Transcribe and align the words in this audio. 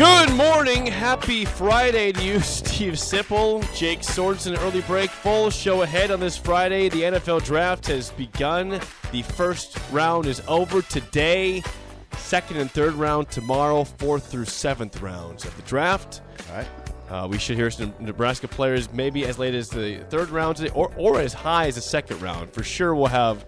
Good 0.00 0.32
morning. 0.32 0.86
Happy 0.86 1.44
Friday 1.44 2.10
to 2.12 2.24
you, 2.24 2.40
Steve 2.40 2.94
Sipple, 2.94 3.60
Jake 3.76 3.98
Sorensen, 4.00 4.58
early 4.60 4.80
break. 4.80 5.10
Full 5.10 5.50
show 5.50 5.82
ahead 5.82 6.10
on 6.10 6.20
this 6.20 6.38
Friday. 6.38 6.88
The 6.88 7.02
NFL 7.02 7.44
draft 7.44 7.86
has 7.88 8.08
begun. 8.12 8.80
The 9.12 9.20
first 9.20 9.76
round 9.92 10.24
is 10.24 10.40
over 10.48 10.80
today. 10.80 11.62
Second 12.16 12.56
and 12.56 12.70
third 12.70 12.94
round 12.94 13.30
tomorrow. 13.30 13.84
Fourth 13.84 14.30
through 14.30 14.46
seventh 14.46 15.02
rounds 15.02 15.44
of 15.44 15.54
the 15.56 15.62
draft. 15.64 16.22
All 16.48 16.56
right. 16.56 16.68
Uh, 17.10 17.28
we 17.28 17.36
should 17.36 17.58
hear 17.58 17.70
some 17.70 17.92
Nebraska 18.00 18.48
players 18.48 18.90
maybe 18.94 19.26
as 19.26 19.38
late 19.38 19.54
as 19.54 19.68
the 19.68 19.98
third 20.08 20.30
round 20.30 20.56
today 20.56 20.70
or, 20.74 20.90
or 20.96 21.20
as 21.20 21.34
high 21.34 21.66
as 21.66 21.74
the 21.74 21.82
second 21.82 22.22
round. 22.22 22.50
For 22.50 22.62
sure, 22.62 22.94
we'll 22.94 23.08
have 23.08 23.44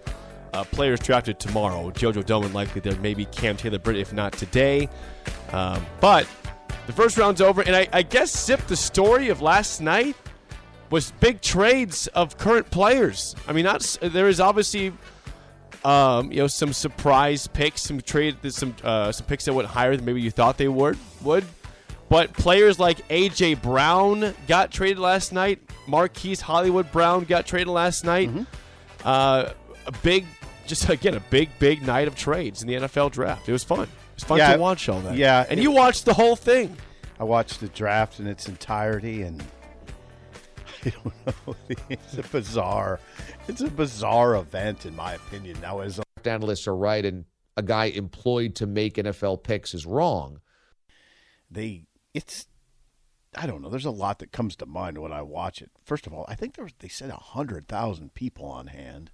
uh, 0.53 0.63
players 0.65 0.99
drafted 0.99 1.39
tomorrow. 1.39 1.89
JoJo 1.89 2.23
Domann 2.23 2.53
likely 2.53 2.79
there. 2.79 2.95
Maybe 2.99 3.25
Cam 3.25 3.57
Taylor 3.57 3.79
Britt, 3.79 3.97
if 3.97 4.13
not 4.13 4.33
today. 4.33 4.87
Um, 5.51 5.83
but 5.99 6.27
the 6.87 6.93
first 6.93 7.17
round's 7.17 7.41
over, 7.41 7.61
and 7.61 7.75
I, 7.75 7.87
I 7.93 8.01
guess 8.01 8.31
Sip 8.31 8.61
the 8.67 8.75
story 8.75 9.29
of 9.29 9.41
last 9.41 9.81
night 9.81 10.15
was 10.89 11.11
big 11.19 11.41
trades 11.41 12.07
of 12.07 12.37
current 12.37 12.69
players. 12.69 13.35
I 13.47 13.53
mean, 13.53 13.65
not 13.65 13.97
there 14.01 14.27
is 14.27 14.39
obviously 14.39 14.93
um, 15.85 16.31
you 16.31 16.37
know 16.37 16.47
some 16.47 16.73
surprise 16.73 17.47
picks, 17.47 17.81
some 17.81 18.01
trade, 18.01 18.37
some 18.51 18.75
uh, 18.83 19.11
some 19.11 19.25
picks 19.25 19.45
that 19.45 19.53
went 19.53 19.67
higher 19.67 19.95
than 19.95 20.05
maybe 20.05 20.21
you 20.21 20.31
thought 20.31 20.57
they 20.57 20.67
would 20.67 20.97
would. 21.23 21.45
But 22.09 22.33
players 22.33 22.77
like 22.79 23.07
AJ 23.07 23.61
Brown 23.61 24.35
got 24.47 24.71
traded 24.71 24.99
last 24.99 25.33
night. 25.33 25.61
Marquise 25.87 26.41
Hollywood 26.41 26.91
Brown 26.91 27.23
got 27.23 27.47
traded 27.47 27.69
last 27.69 28.05
night. 28.05 28.29
Uh, 29.03 29.53
a 29.87 29.91
big, 30.03 30.25
just 30.67 30.87
again, 30.89 31.15
a 31.15 31.19
big, 31.31 31.49
big 31.59 31.81
night 31.81 32.07
of 32.07 32.15
trades 32.15 32.61
in 32.61 32.67
the 32.67 32.75
NFL 32.75 33.11
draft. 33.11 33.49
It 33.49 33.51
was 33.51 33.63
fun. 33.63 33.87
It 34.13 34.15
was 34.17 34.23
fun 34.25 34.37
Yeah, 34.37 34.53
to 34.55 34.61
watch 34.61 34.87
all 34.89 34.99
that. 35.01 35.15
yeah, 35.17 35.45
and 35.49 35.59
it- 35.59 35.63
you 35.63 35.71
watched 35.71 36.05
the 36.05 36.13
whole 36.13 36.35
thing. 36.35 36.77
I 37.19 37.23
watched 37.23 37.59
the 37.59 37.67
draft 37.69 38.19
in 38.19 38.27
its 38.27 38.47
entirety, 38.47 39.21
and 39.23 39.41
I 40.85 40.89
don't 40.89 41.13
know. 41.47 41.55
It's 41.89 42.17
a 42.17 42.23
bizarre, 42.23 42.99
it's 43.47 43.61
a 43.61 43.69
bizarre 43.69 44.35
event 44.35 44.85
in 44.85 44.95
my 44.95 45.13
opinion. 45.13 45.57
Now, 45.61 45.79
as 45.79 45.99
analysts 46.25 46.67
are 46.67 46.75
right 46.75 47.03
and 47.05 47.25
a 47.57 47.61
guy 47.63 47.85
employed 47.85 48.55
to 48.55 48.65
make 48.65 48.95
NFL 48.95 49.43
picks 49.43 49.73
is 49.73 49.85
wrong. 49.85 50.39
they, 51.51 51.83
it's, 52.13 52.47
I 53.37 53.45
don't 53.45 53.61
know. 53.61 53.69
There's 53.69 53.85
a 53.85 53.91
lot 53.91 54.19
that 54.19 54.31
comes 54.31 54.55
to 54.57 54.65
mind 54.65 54.97
when 54.97 55.11
I 55.11 55.21
watch 55.21 55.61
it. 55.61 55.69
First 55.83 56.07
of 56.07 56.13
all, 56.13 56.25
I 56.27 56.35
think 56.35 56.55
there 56.55 56.63
was 56.65 56.73
they 56.79 56.87
said 56.87 57.09
a 57.09 57.15
hundred 57.15 57.67
thousand 57.67 58.13
people 58.13 58.45
on 58.45 58.67
hand. 58.67 59.11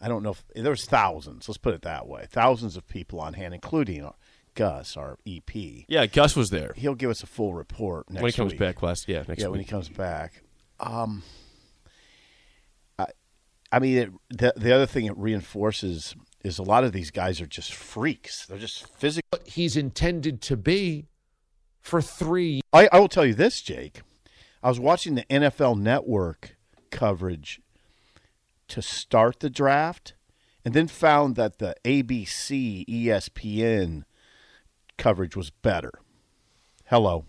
I 0.00 0.08
don't 0.08 0.22
know 0.22 0.30
if 0.30 0.44
there 0.54 0.70
was 0.70 0.84
thousands. 0.84 1.48
Let's 1.48 1.58
put 1.58 1.74
it 1.74 1.82
that 1.82 2.06
way. 2.06 2.26
Thousands 2.30 2.76
of 2.76 2.86
people 2.86 3.20
on 3.20 3.34
hand, 3.34 3.54
including 3.54 4.08
Gus, 4.54 4.96
our 4.96 5.18
EP. 5.26 5.54
Yeah, 5.88 6.06
Gus 6.06 6.34
was 6.34 6.50
there 6.50 6.72
He'll 6.76 6.94
give 6.94 7.10
us 7.10 7.22
a 7.22 7.26
full 7.26 7.54
report 7.54 8.10
next 8.10 8.16
week. 8.16 8.22
when 8.22 8.32
he 8.32 8.36
comes 8.36 8.52
week. 8.52 8.60
back 8.60 8.82
last. 8.82 9.08
Yeah, 9.08 9.22
next 9.26 9.42
yeah, 9.42 9.48
when 9.48 9.60
he 9.60 9.66
comes 9.66 9.88
back. 9.88 10.42
Um, 10.80 11.22
I, 12.98 13.06
I 13.72 13.78
mean, 13.78 13.96
it, 13.98 14.10
the 14.30 14.52
the 14.56 14.74
other 14.74 14.86
thing 14.86 15.06
it 15.06 15.16
reinforces 15.16 16.14
is 16.42 16.58
a 16.58 16.62
lot 16.62 16.84
of 16.84 16.92
these 16.92 17.10
guys 17.10 17.40
are 17.40 17.46
just 17.46 17.72
freaks. 17.72 18.46
They're 18.46 18.58
just 18.58 18.86
physical. 18.96 19.26
But 19.30 19.48
he's 19.48 19.76
intended 19.76 20.40
to 20.42 20.56
be 20.56 21.06
for 21.80 22.02
three. 22.02 22.60
I, 22.72 22.88
I 22.92 23.00
will 23.00 23.08
tell 23.08 23.26
you 23.26 23.34
this, 23.34 23.60
Jake. 23.62 24.02
I 24.62 24.68
was 24.68 24.80
watching 24.80 25.14
the 25.14 25.24
NFL 25.24 25.78
Network 25.78 26.56
coverage 26.90 27.60
to 28.68 28.82
start 28.82 29.40
the 29.40 29.50
draft, 29.50 30.14
and 30.64 30.74
then 30.74 30.88
found 30.88 31.36
that 31.36 31.58
the 31.58 31.74
ABC 31.84 32.86
ESPN 32.86 34.04
coverage 34.98 35.36
was 35.36 35.50
better. 35.50 35.92
Hello, 36.86 37.24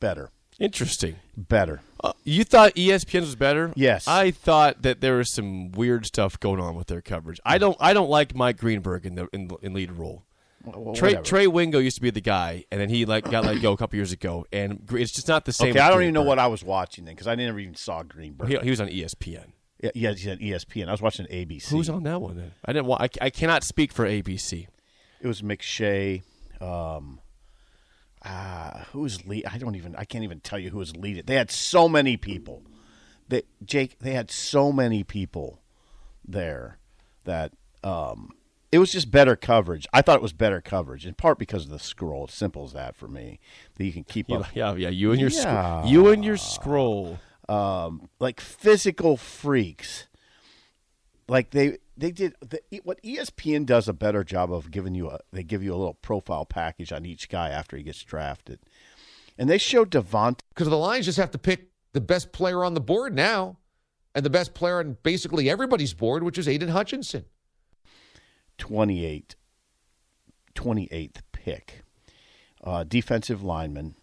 better, 0.00 0.30
Interesting. 0.58 1.16
better. 1.36 1.80
Uh, 2.02 2.12
you 2.24 2.44
thought 2.44 2.74
ESPN 2.74 3.20
was 3.20 3.36
better? 3.36 3.72
Yes. 3.76 4.06
I 4.08 4.30
thought 4.30 4.82
that 4.82 5.00
there 5.00 5.16
was 5.16 5.32
some 5.32 5.72
weird 5.72 6.06
stuff 6.06 6.38
going 6.40 6.60
on 6.60 6.74
with 6.74 6.86
their 6.86 7.02
coverage. 7.02 7.40
I 7.44 7.58
don't. 7.58 7.76
I 7.80 7.92
don't 7.92 8.10
like 8.10 8.34
Mike 8.34 8.58
Greenberg 8.58 9.06
in 9.06 9.14
the 9.14 9.28
in, 9.32 9.50
in 9.62 9.74
lead 9.74 9.92
role. 9.92 10.24
Well, 10.64 10.94
Trey. 10.94 11.14
Trey 11.16 11.46
Wingo 11.46 11.78
used 11.78 11.96
to 11.96 12.02
be 12.02 12.10
the 12.10 12.20
guy, 12.20 12.64
and 12.72 12.80
then 12.80 12.88
he 12.88 13.04
like 13.04 13.30
got 13.30 13.44
let 13.44 13.62
go 13.62 13.72
a 13.72 13.76
couple 13.76 13.96
years 13.96 14.12
ago, 14.12 14.46
and 14.52 14.88
it's 14.92 15.12
just 15.12 15.28
not 15.28 15.44
the 15.44 15.52
same. 15.52 15.70
Okay, 15.70 15.78
I 15.78 15.90
don't 15.90 16.02
even 16.02 16.14
know 16.14 16.22
what 16.22 16.38
I 16.38 16.48
was 16.48 16.64
watching 16.64 17.04
then 17.04 17.14
because 17.14 17.28
I 17.28 17.34
never 17.36 17.58
even 17.60 17.76
saw 17.76 18.02
Greenberg. 18.02 18.48
He, 18.48 18.58
he 18.58 18.70
was 18.70 18.80
on 18.80 18.88
ESPN. 18.88 19.52
Yeah, 19.82 19.90
yeah, 19.94 20.10
he's 20.12 20.26
on 20.28 20.38
ESPN. 20.38 20.88
I 20.88 20.92
was 20.92 21.02
watching 21.02 21.26
ABC. 21.26 21.68
Who's 21.68 21.90
on 21.90 22.02
that 22.04 22.20
one 22.20 22.36
then? 22.36 22.52
I 22.64 22.72
didn't. 22.72 22.86
Wa- 22.86 22.96
I, 23.00 23.08
I 23.20 23.30
cannot 23.30 23.62
speak 23.62 23.92
for 23.92 24.06
ABC. 24.06 24.66
It 25.20 25.26
was 25.26 25.42
McShay. 25.42 26.22
Um, 26.60 27.20
ah, 28.24 28.86
who 28.92 29.00
was 29.00 29.26
lead? 29.26 29.44
I 29.46 29.58
don't 29.58 29.74
even. 29.74 29.94
I 29.96 30.04
can't 30.04 30.24
even 30.24 30.40
tell 30.40 30.58
you 30.58 30.70
who 30.70 30.78
was 30.78 30.96
leading. 30.96 31.24
They 31.26 31.34
had 31.34 31.50
so 31.50 31.88
many 31.88 32.16
people. 32.16 32.62
They 33.28 33.42
Jake. 33.64 33.98
They 33.98 34.12
had 34.14 34.30
so 34.30 34.72
many 34.72 35.04
people 35.04 35.60
there 36.26 36.78
that 37.24 37.52
um, 37.84 38.30
it 38.72 38.78
was 38.78 38.90
just 38.92 39.10
better 39.10 39.36
coverage. 39.36 39.86
I 39.92 40.00
thought 40.02 40.16
it 40.16 40.22
was 40.22 40.32
better 40.32 40.60
coverage 40.60 41.06
in 41.06 41.14
part 41.14 41.38
because 41.38 41.64
of 41.64 41.70
the 41.70 41.78
scroll. 41.78 42.28
Simple 42.28 42.64
as 42.64 42.72
that 42.72 42.96
for 42.96 43.08
me. 43.08 43.40
That 43.76 43.84
you 43.84 43.92
can 43.92 44.04
keep 44.04 44.28
You- 44.30 44.36
up. 44.36 44.46
yeah, 44.54 44.74
yeah. 44.74 44.88
You 44.88 45.12
and 45.12 45.20
your 45.20 45.30
Yeah. 45.30 45.40
scroll. 45.82 45.86
You 45.92 46.08
and 46.08 46.24
your 46.24 46.36
scroll. 46.36 47.18
Um, 47.48 48.08
like 48.18 48.40
physical 48.40 49.16
freaks. 49.16 50.06
Like 51.28 51.50
they 51.50 51.78
they 51.96 52.10
did 52.10 52.34
the, 52.40 52.60
what 52.84 53.02
ESPN 53.02 53.66
does 53.66 53.88
a 53.88 53.92
better 53.92 54.22
job 54.22 54.52
of 54.52 54.70
giving 54.70 54.94
you 54.94 55.08
a 55.10 55.20
they 55.32 55.42
give 55.42 55.62
you 55.62 55.74
a 55.74 55.76
little 55.76 55.94
profile 55.94 56.44
package 56.44 56.92
on 56.92 57.06
each 57.06 57.28
guy 57.28 57.48
after 57.48 57.76
he 57.76 57.82
gets 57.82 58.02
drafted, 58.02 58.60
and 59.38 59.48
they 59.48 59.58
show 59.58 59.84
Devonte 59.84 60.40
Because 60.50 60.68
the 60.68 60.76
Lions 60.76 61.06
just 61.06 61.18
have 61.18 61.30
to 61.32 61.38
pick 61.38 61.70
the 61.92 62.00
best 62.00 62.32
player 62.32 62.64
on 62.64 62.74
the 62.74 62.80
board 62.80 63.14
now 63.14 63.58
and 64.14 64.24
the 64.24 64.30
best 64.30 64.54
player 64.54 64.78
on 64.78 64.96
basically 65.02 65.48
everybody's 65.48 65.94
board, 65.94 66.22
which 66.22 66.38
is 66.38 66.48
Aidan 66.48 66.70
Hutchinson. 66.70 67.26
28, 68.58 69.36
28th 70.54 71.16
pick, 71.32 71.82
uh, 72.64 72.84
defensive 72.84 73.42
lineman. 73.42 73.94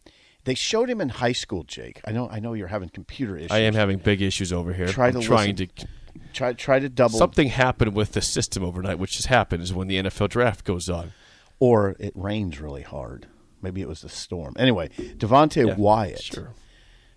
They 0.45 0.55
showed 0.55 0.89
him 0.89 0.99
in 0.99 1.09
high 1.09 1.31
school, 1.31 1.63
Jake. 1.63 2.01
I 2.05 2.11
know 2.11 2.27
I 2.29 2.39
know 2.39 2.53
you're 2.53 2.67
having 2.67 2.89
computer 2.89 3.37
issues. 3.37 3.51
I 3.51 3.59
am 3.59 3.73
having 3.73 3.97
big 3.99 4.21
issues 4.21 4.51
over 4.51 4.73
here. 4.73 4.87
Try 4.87 5.07
I'm 5.07 5.13
to 5.13 5.21
trying 5.21 5.55
listen. 5.55 5.69
to. 5.77 5.87
try 6.33 6.53
try 6.53 6.79
to 6.79 6.89
double 6.89 7.17
Something 7.17 7.47
happened 7.47 7.95
with 7.95 8.11
the 8.11 8.21
system 8.21 8.63
overnight, 8.63 8.99
which 8.99 9.13
just 9.13 9.27
happens 9.27 9.73
when 9.73 9.87
the 9.87 9.95
NFL 9.97 10.29
draft 10.29 10.65
goes 10.65 10.89
on. 10.89 11.13
or 11.59 11.95
it 11.99 12.11
rains 12.15 12.59
really 12.59 12.81
hard. 12.81 13.27
Maybe 13.61 13.79
it 13.81 13.87
was 13.87 14.01
the 14.01 14.09
storm. 14.09 14.53
Anyway, 14.59 14.89
Devonte 14.97 15.65
Yeah, 15.65 15.75
Wyatt. 15.75 16.21
Sure. 16.21 16.49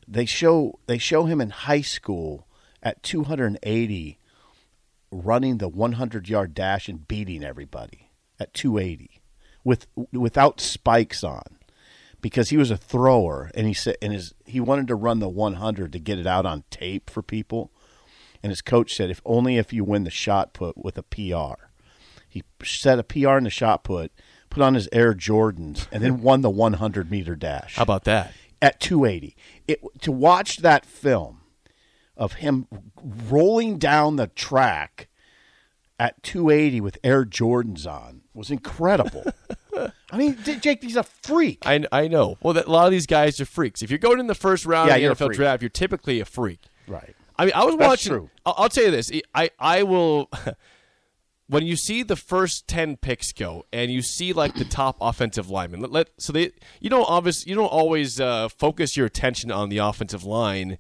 they 0.07 0.25
show 0.25 0.79
they 0.87 0.99
show 0.99 1.25
him 1.25 1.41
in 1.41 1.51
high 1.51 1.81
school 1.81 2.47
at 2.83 3.03
280 3.03 4.19
running 5.11 5.59
the 5.59 5.69
100 5.69 6.29
yard 6.29 6.55
dash 6.55 6.89
and 6.89 7.09
beating 7.09 7.43
everybody 7.43 8.11
at 8.39 8.55
280 8.55 9.23
with 9.65 9.87
without 10.13 10.61
spikes 10.61 11.25
on 11.25 11.56
because 12.27 12.49
he 12.49 12.57
was 12.57 12.73
a 12.73 12.77
thrower 12.77 13.53
and 13.55 13.69
he 13.69 13.73
said 13.73 13.97
and 14.03 14.13
his 14.13 14.35
he 14.45 14.59
wanted 14.59 14.89
to 14.89 14.97
run 14.97 15.21
the 15.21 15.29
100 15.29 15.93
to 15.93 15.99
get 16.01 16.19
it 16.19 16.27
out 16.27 16.45
on 16.45 16.65
tape 16.71 17.09
for 17.09 17.23
people 17.23 17.71
and 18.43 18.51
his 18.51 18.61
coach 18.61 18.97
said 18.97 19.11
if 19.11 19.23
only 19.25 19.59
if 19.59 19.73
you 19.73 19.85
win 19.85 20.03
the 20.03 20.11
shot 20.11 20.53
put 20.53 20.77
with 20.77 20.99
a 20.99 21.05
PR 21.05 21.69
he 22.29 22.43
set 22.65 22.99
a 22.99 23.05
PR 23.05 23.37
in 23.37 23.45
the 23.45 23.51
shot 23.51 23.85
put 23.85 24.11
put 24.51 24.61
on 24.61 24.75
his 24.75 24.89
Air 24.91 25.15
Jordans 25.15 25.87
and 25.93 26.03
then 26.03 26.21
won 26.21 26.41
the 26.41 26.51
100 26.51 27.13
meter 27.13 27.37
dash 27.37 27.77
How 27.77 27.85
about 27.85 28.03
that? 28.05 28.33
at 28.61 28.81
280. 28.81 29.37
It 29.69 29.81
to 30.01 30.11
watch 30.11 30.57
that 30.59 30.85
film 30.85 31.43
of 32.17 32.35
him 32.35 32.67
rolling 33.31 33.79
down 33.79 34.17
the 34.17 34.27
track 34.27 35.07
at 36.01 36.21
280 36.25 36.81
with 36.81 36.99
Air 37.05 37.25
Jordans 37.25 37.87
on 37.87 38.23
was 38.37 38.51
incredible. 38.51 39.25
I 40.11 40.17
mean, 40.17 40.37
D- 40.45 40.57
Jake, 40.57 40.83
he's 40.83 40.97
a 40.97 41.03
freak. 41.03 41.67
I, 41.67 41.85
I 41.93 42.09
know. 42.09 42.39
Well, 42.43 42.55
that, 42.55 42.67
a 42.67 42.71
lot 42.71 42.87
of 42.87 42.93
these 42.93 43.07
guys 43.07 43.41
are 43.41 43.45
freaks. 43.47 43.83
If 43.83 43.91
you're 43.91 43.99
going 43.99 44.21
in 44.21 44.27
the 44.27 44.35
first 44.35 44.65
round 44.67 44.89
Yeah, 44.89 44.97
of 45.11 45.19
the 45.19 45.25
NFL 45.27 45.35
draft, 45.35 45.63
you're 45.63 45.69
typically 45.69 46.21
a 46.21 46.25
freak. 46.25 46.61
right. 46.87 47.15
I 47.39 47.45
mean, 47.45 47.53
I 47.55 47.65
was 47.67 47.77
That's 47.77 47.89
watching. 47.89 48.13
true. 48.13 48.31
I'll, 48.47 48.55
I'll 48.57 48.69
tell 48.71 48.85
you 48.85 48.91
this. 48.91 49.13
I 49.35 49.51
I 49.59 49.83
will. 49.83 50.31
when 51.49 51.65
you 51.67 51.77
see 51.77 52.03
the 52.03 52.17
first 52.17 52.67
ten 52.67 52.97
picks 52.97 53.33
go, 53.33 53.67
and 53.73 53.91
you 53.91 54.01
see 54.01 54.33
like 54.33 54.55
the 54.55 54.65
top 54.65 54.97
offensive 55.03 55.51
lineman, 55.51 55.81
let, 55.81 55.93
let 55.93 56.11
so 56.19 56.33
they 56.33 56.53
you 56.81 56.89
don't 56.91 57.07
obviously 57.09 57.51
you 57.51 57.57
don't 57.57 57.67
always 57.69 58.19
uh, 58.21 58.49
focus 58.49 58.97
your 58.97 59.05
attention 59.07 59.53
on 59.53 59.69
the 59.69 59.77
offensive 59.79 60.25
line 60.25 60.79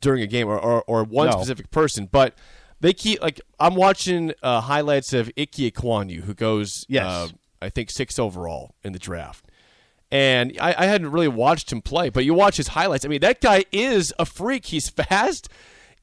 during 0.00 0.22
a 0.22 0.26
game 0.26 0.48
or 0.48 0.58
or, 0.58 0.82
or 0.86 1.04
one 1.04 1.26
No. 1.26 1.32
specific 1.32 1.70
person, 1.70 2.08
but. 2.10 2.34
They 2.80 2.92
keep 2.92 3.20
like 3.22 3.40
I'm 3.58 3.74
watching 3.74 4.32
uh, 4.42 4.60
highlights 4.62 5.12
of 5.12 5.30
Ike 5.38 5.52
Ekwonu, 5.52 6.22
who 6.22 6.34
goes, 6.34 6.86
Yes. 6.88 7.04
uh, 7.06 7.28
I 7.62 7.68
think 7.68 7.90
six 7.90 8.18
overall 8.18 8.74
in 8.82 8.92
the 8.92 8.98
draft, 8.98 9.44
and 10.10 10.56
I, 10.60 10.74
I 10.76 10.86
hadn't 10.86 11.10
really 11.12 11.28
watched 11.28 11.70
him 11.72 11.82
play, 11.82 12.08
but 12.08 12.24
you 12.24 12.32
watch 12.34 12.56
his 12.56 12.68
highlights. 12.68 13.04
I 13.04 13.08
mean, 13.08 13.20
that 13.20 13.40
guy 13.40 13.64
is 13.70 14.12
a 14.18 14.24
freak. 14.24 14.66
He's 14.66 14.88
fast. 15.00 15.48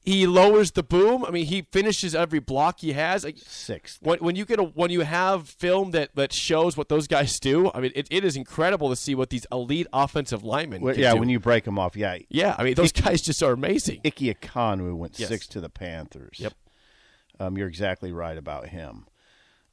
He 0.04 0.26
lowers 0.26 0.70
the 0.70 0.82
boom. 0.82 1.22
I 1.26 1.30
mean, 1.30 1.44
he 1.46 1.66
finishes 1.70 2.14
every 2.14 2.38
block 2.38 2.80
he 2.80 2.92
has. 2.94 3.24
Like, 3.24 3.36
Sixth. 3.38 3.98
when, 4.00 4.18
when 4.20 4.36
you 4.36 4.46
get 4.46 4.58
a 4.58 4.62
when 4.62 4.90
you 4.90 5.00
have 5.02 5.46
film 5.48 5.90
that, 5.90 6.14
that 6.14 6.32
shows 6.32 6.78
what 6.78 6.88
those 6.88 7.06
guys 7.06 7.38
do, 7.38 7.70
I 7.74 7.80
mean, 7.80 7.92
it, 7.94 8.06
it 8.10 8.24
is 8.24 8.34
incredible 8.34 8.88
to 8.88 8.96
see 8.96 9.14
what 9.14 9.28
these 9.28 9.44
elite 9.52 9.86
offensive 9.92 10.44
linemen. 10.44 10.80
Well, 10.80 10.96
yeah, 10.96 11.12
do. 11.12 11.18
when 11.20 11.28
you 11.28 11.38
break 11.40 11.64
them 11.64 11.78
off, 11.78 11.94
yeah. 11.94 12.16
yeah, 12.30 12.54
I 12.56 12.62
mean, 12.64 12.74
those 12.74 12.92
guys 12.92 13.20
just 13.20 13.42
are 13.42 13.52
amazing. 13.52 14.00
Ike 14.02 14.14
Ekwonu 14.16 14.94
went 14.96 15.18
Yes. 15.18 15.28
six 15.28 15.46
to 15.48 15.60
the 15.60 15.68
Panthers. 15.68 16.38
Yep. 16.38 16.54
Um, 17.40 17.56
you're 17.56 17.68
exactly 17.68 18.12
right 18.12 18.36
about 18.36 18.68
him, 18.68 19.06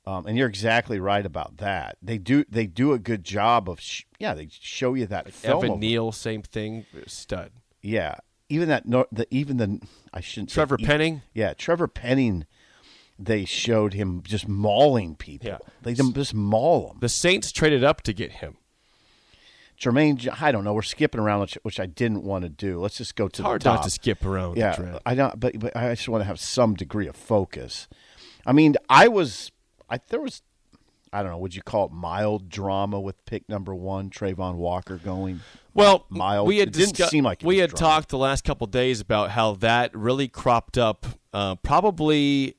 um, 0.06 0.26
and 0.28 0.38
you're 0.38 0.48
exactly 0.48 1.00
right 1.00 1.26
about 1.26 1.58
that. 1.58 1.98
They 2.02 2.18
do 2.18 2.46
they 2.50 2.68
do 2.68 2.94
a 2.94 3.00
good 3.00 3.24
job 3.24 3.70
of 3.70 3.80
sh- 3.82 4.04
yeah 4.20 4.34
they 4.34 4.50
show 4.52 4.94
you 4.94 5.06
that 5.08 5.34
film. 5.34 5.64
Evan 5.66 5.80
Neal, 5.80 6.12
same 6.12 6.42
thing, 6.44 6.86
stud. 7.08 7.52
yeah, 7.82 8.16
even 8.50 8.70
that 8.70 8.84
the 9.12 9.26
even 9.32 9.58
the 9.58 9.80
I 10.14 10.22
shouldn't 10.22 10.52
say 10.52 10.56
Trevor 10.56 10.78
e- 10.80 10.86
Penning. 10.86 11.22
Yeah, 11.34 11.54
Trevor 11.54 11.88
Penning. 11.88 12.46
They 13.18 13.46
showed 13.46 13.94
him 13.94 14.24
just 14.24 14.46
mauling 14.46 15.16
people. 15.16 15.48
Yeah. 15.48 15.58
They 15.82 15.94
just 15.94 16.34
maul 16.34 16.90
them. 16.90 16.98
The 17.00 17.08
Saints 17.08 17.50
traded 17.54 17.82
up 17.82 18.02
to 18.02 18.12
get 18.12 18.34
him. 18.34 18.58
Jermaine, 19.80 20.28
I 20.42 20.52
don't 20.52 20.64
know. 20.64 20.74
We're 20.74 20.82
skipping 20.84 21.20
around, 21.20 21.42
which, 21.42 21.58
which 21.64 21.80
I 21.80 21.86
didn't 21.86 22.24
want 22.24 22.44
to 22.44 22.50
do. 22.50 22.80
Let's 22.80 22.98
just 22.98 23.16
go 23.16 23.28
to 23.28 23.42
It's 23.42 23.46
hard 23.46 23.62
the 23.62 23.66
top. 23.66 23.76
not 23.80 23.84
to 23.84 23.90
skip 23.90 24.26
around. 24.26 24.58
yeah. 24.58 25.00
I 25.06 25.16
don't. 25.16 25.40
But, 25.40 25.60
but 25.60 25.76
I 25.76 25.94
just 25.94 26.08
want 26.08 26.22
to 26.22 26.26
have 26.26 26.40
some 26.40 26.76
degree 26.76 27.08
of 27.08 27.16
focus. 27.16 27.88
I 28.46 28.54
mean, 28.54 28.76
I 28.90 29.08
was. 29.08 29.52
I 29.90 30.00
there 30.10 30.22
was. 30.22 30.42
I 31.12 31.22
don't 31.24 31.32
know. 31.32 31.38
Would 31.38 31.56
you 31.56 31.62
call 31.62 31.86
it 31.86 31.92
mild 31.94 32.50
drama 32.50 33.00
with 33.00 33.24
pick 33.26 33.48
number 33.48 33.74
one, 33.74 34.10
Travon 34.10 34.56
Walker 34.56 34.98
going? 34.98 35.42
Well, 35.74 36.06
mild. 36.10 36.48
we 36.48 36.58
had 36.58 36.70
It 36.70 36.74
didn't 36.74 37.10
seem 37.10 37.24
like 37.24 37.42
it 37.42 37.46
we 37.46 37.58
had 37.60 37.70
drama. 37.72 37.80
talked 37.96 38.10
the 38.10 38.18
last 38.18 38.44
couple 38.44 38.68
days 38.68 39.00
about 39.02 39.32
how 39.32 39.54
that 39.56 39.96
really 39.96 40.28
cropped 40.28 40.78
up, 40.78 41.06
uh, 41.34 41.56
probably 41.56 42.56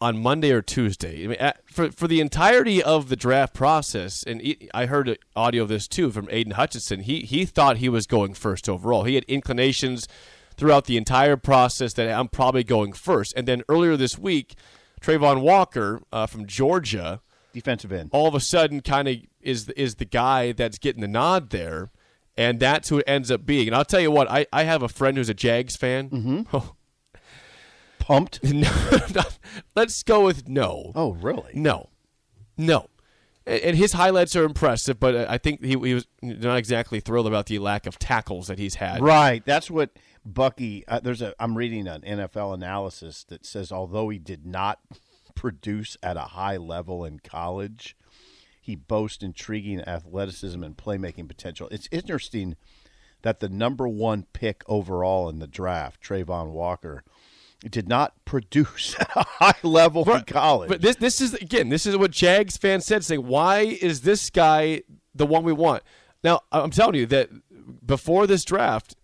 on 0.00 0.22
Monday 0.22 0.50
or 0.50 0.62
Tuesday. 0.62 1.24
I 1.24 1.26
mean, 1.28 1.38
at, 1.38 1.60
for 1.68 1.90
for 1.90 2.08
the 2.08 2.20
entirety 2.20 2.82
of 2.82 3.08
the 3.08 3.16
draft 3.16 3.54
process, 3.54 4.22
and 4.22 4.40
he, 4.40 4.68
I 4.74 4.86
heard 4.86 5.18
audio 5.34 5.62
of 5.62 5.68
this 5.68 5.88
too 5.88 6.10
from 6.10 6.28
Aidan 6.30 6.54
Hutchinson. 6.54 7.00
He 7.00 7.20
he 7.20 7.44
thought 7.44 7.78
he 7.78 7.88
was 7.88 8.06
going 8.06 8.34
first 8.34 8.68
overall. 8.68 9.04
He 9.04 9.14
had 9.14 9.24
inclinations 9.24 10.08
throughout 10.56 10.84
the 10.84 10.96
entire 10.96 11.36
process 11.36 11.94
that 11.94 12.10
I'm 12.10 12.28
probably 12.28 12.64
going 12.64 12.92
first. 12.92 13.32
And 13.36 13.48
then 13.48 13.62
earlier 13.68 13.96
this 13.96 14.18
week, 14.18 14.54
Travon 15.00 15.40
Walker 15.40 16.02
uh, 16.12 16.26
from 16.26 16.46
Georgia 16.46 17.20
defensive 17.52 17.92
end. 17.92 18.10
all 18.12 18.26
of 18.26 18.34
a 18.34 18.40
sudden 18.40 18.80
kind 18.80 19.08
of 19.08 19.16
is 19.40 19.68
is 19.70 19.96
the 19.96 20.04
guy 20.04 20.52
that's 20.52 20.78
getting 20.78 21.00
the 21.00 21.08
nod 21.08 21.50
there, 21.50 21.90
and 22.36 22.58
that's 22.60 22.88
who 22.88 22.98
it 22.98 23.04
ends 23.06 23.30
up 23.30 23.46
being. 23.46 23.68
And 23.68 23.76
I'll 23.76 23.84
tell 23.84 24.00
you 24.00 24.10
what, 24.10 24.30
I, 24.30 24.46
I 24.52 24.64
have 24.64 24.82
a 24.82 24.88
friend 24.88 25.16
who's 25.16 25.28
a 25.28 25.34
Jags 25.34 25.76
fan. 25.76 26.10
Mm-hmm. 26.10 26.58
Pumped. 28.04 28.44
no, 28.52 28.70
let's 29.74 30.02
go 30.02 30.26
with 30.26 30.46
no. 30.46 30.92
Oh, 30.94 31.12
really? 31.12 31.52
No, 31.54 31.88
no. 32.58 32.88
And 33.46 33.74
his 33.74 33.94
highlights 33.94 34.36
are 34.36 34.44
impressive, 34.44 35.00
but 35.00 35.16
I 35.16 35.38
think 35.38 35.64
he, 35.64 35.70
he 35.70 35.94
was 35.94 36.06
not 36.20 36.58
exactly 36.58 37.00
thrilled 37.00 37.26
about 37.26 37.46
the 37.46 37.58
lack 37.58 37.86
of 37.86 37.98
tackles 37.98 38.48
that 38.48 38.58
he's 38.58 38.74
had. 38.74 39.02
Right. 39.02 39.42
That's 39.46 39.70
what 39.70 39.90
Bucky. 40.22 40.86
Uh, 40.86 41.00
there's 41.00 41.22
a. 41.22 41.34
I'm 41.38 41.56
reading 41.56 41.88
an 41.88 42.02
NFL 42.02 42.52
analysis 42.52 43.24
that 43.24 43.46
says 43.46 43.72
although 43.72 44.10
he 44.10 44.18
did 44.18 44.44
not 44.44 44.80
produce 45.34 45.96
at 46.02 46.18
a 46.18 46.20
high 46.20 46.58
level 46.58 47.06
in 47.06 47.20
college, 47.20 47.96
he 48.60 48.76
boasts 48.76 49.22
intriguing 49.22 49.80
athleticism 49.80 50.62
and 50.62 50.76
playmaking 50.76 51.26
potential. 51.26 51.68
It's 51.70 51.88
interesting 51.90 52.56
that 53.22 53.40
the 53.40 53.48
number 53.48 53.88
one 53.88 54.26
pick 54.34 54.62
overall 54.68 55.30
in 55.30 55.38
the 55.38 55.46
draft, 55.46 56.02
Travon 56.02 56.50
Walker, 56.50 57.02
did 57.60 57.88
not 57.88 58.12
produce 58.24 58.94
at 58.98 59.10
a 59.16 59.24
high 59.24 59.58
level 59.62 60.10
in 60.10 60.22
college. 60.24 60.68
But 60.68 60.82
this 60.82 60.96
this 60.96 61.20
is 61.20 61.34
again, 61.34 61.68
this 61.68 61.86
is 61.86 61.96
what 61.96 62.10
Jags 62.10 62.56
fans 62.56 62.84
said, 62.84 63.04
saying, 63.04 63.26
"Why 63.26 63.60
is 63.60 64.02
this 64.02 64.30
guy 64.30 64.82
the 65.14 65.26
one 65.26 65.44
we 65.44 65.52
want?" 65.52 65.82
Now, 66.22 66.40
I'm 66.52 66.70
telling 66.70 66.94
you 66.94 67.06
that 67.06 67.30
before 67.84 68.26
this 68.26 68.44
draft, 68.44 68.96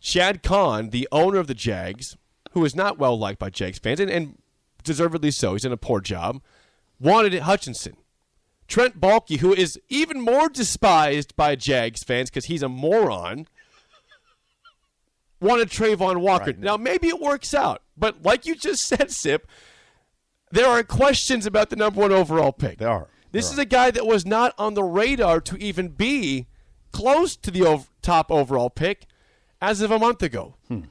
Shad 0.00 0.42
Khan, 0.42 0.90
the 0.90 1.08
owner 1.12 1.38
of 1.38 1.46
the 1.46 1.54
Jags, 1.54 2.16
who 2.52 2.64
is 2.64 2.74
not 2.74 2.98
well 2.98 3.18
liked 3.18 3.38
by 3.38 3.50
Jags 3.50 3.78
fans, 3.78 4.00
and, 4.00 4.10
and 4.10 4.38
deservedly 4.82 5.30
so, 5.30 5.52
he's 5.52 5.62
done 5.62 5.72
a 5.72 5.76
poor 5.76 6.00
job, 6.00 6.42
wanted 7.00 7.34
Hutchinson. 7.34 7.96
Trent 8.66 9.00
Baalke, 9.00 9.38
who 9.38 9.52
is 9.52 9.78
even 9.88 10.20
more 10.20 10.48
despised 10.48 11.36
by 11.36 11.54
Jags 11.54 12.02
fans 12.02 12.30
because 12.30 12.46
he's 12.46 12.62
a 12.62 12.68
moron, 12.68 13.46
wanted 15.40 15.68
Travon 15.68 16.20
Walker. 16.20 16.54
Now, 16.54 16.76
maybe 16.76 17.08
it 17.08 17.20
works 17.20 17.52
out, 17.54 17.82
but 17.96 18.22
like 18.22 18.46
you 18.46 18.54
just 18.54 18.86
said, 18.86 19.10
Sip, 19.10 19.46
there 20.50 20.66
are 20.66 20.82
questions 20.82 21.46
about 21.46 21.70
the 21.70 21.76
number 21.76 22.00
one 22.00 22.12
overall 22.12 22.52
pick. 22.52 22.78
There 22.78 22.88
are. 22.88 23.08
This 23.32 23.46
There 23.48 23.54
is 23.54 23.58
a 23.58 23.64
guy 23.64 23.90
that 23.90 24.06
was 24.06 24.24
not 24.24 24.54
on 24.58 24.74
the 24.74 24.84
radar 24.84 25.40
to 25.40 25.56
even 25.56 25.88
be 25.88 26.46
close 26.92 27.34
to 27.36 27.50
the 27.50 27.66
ov- 27.66 27.90
top 28.02 28.30
overall 28.30 28.70
pick 28.70 29.06
as 29.60 29.80
of 29.80 29.90
a 29.90 29.98
month 29.98 30.22
ago. 30.22 30.54
Hmm. 30.68 30.82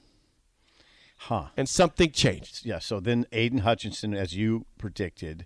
huh. 1.17 1.45
And 1.55 1.69
something 1.69 2.11
changed. 2.11 2.65
Yeah. 2.65 2.79
So 2.79 2.99
then 2.99 3.25
Aidan 3.31 3.59
Hutchinson, 3.59 4.13
as 4.13 4.35
you 4.35 4.65
predicted, 4.77 5.45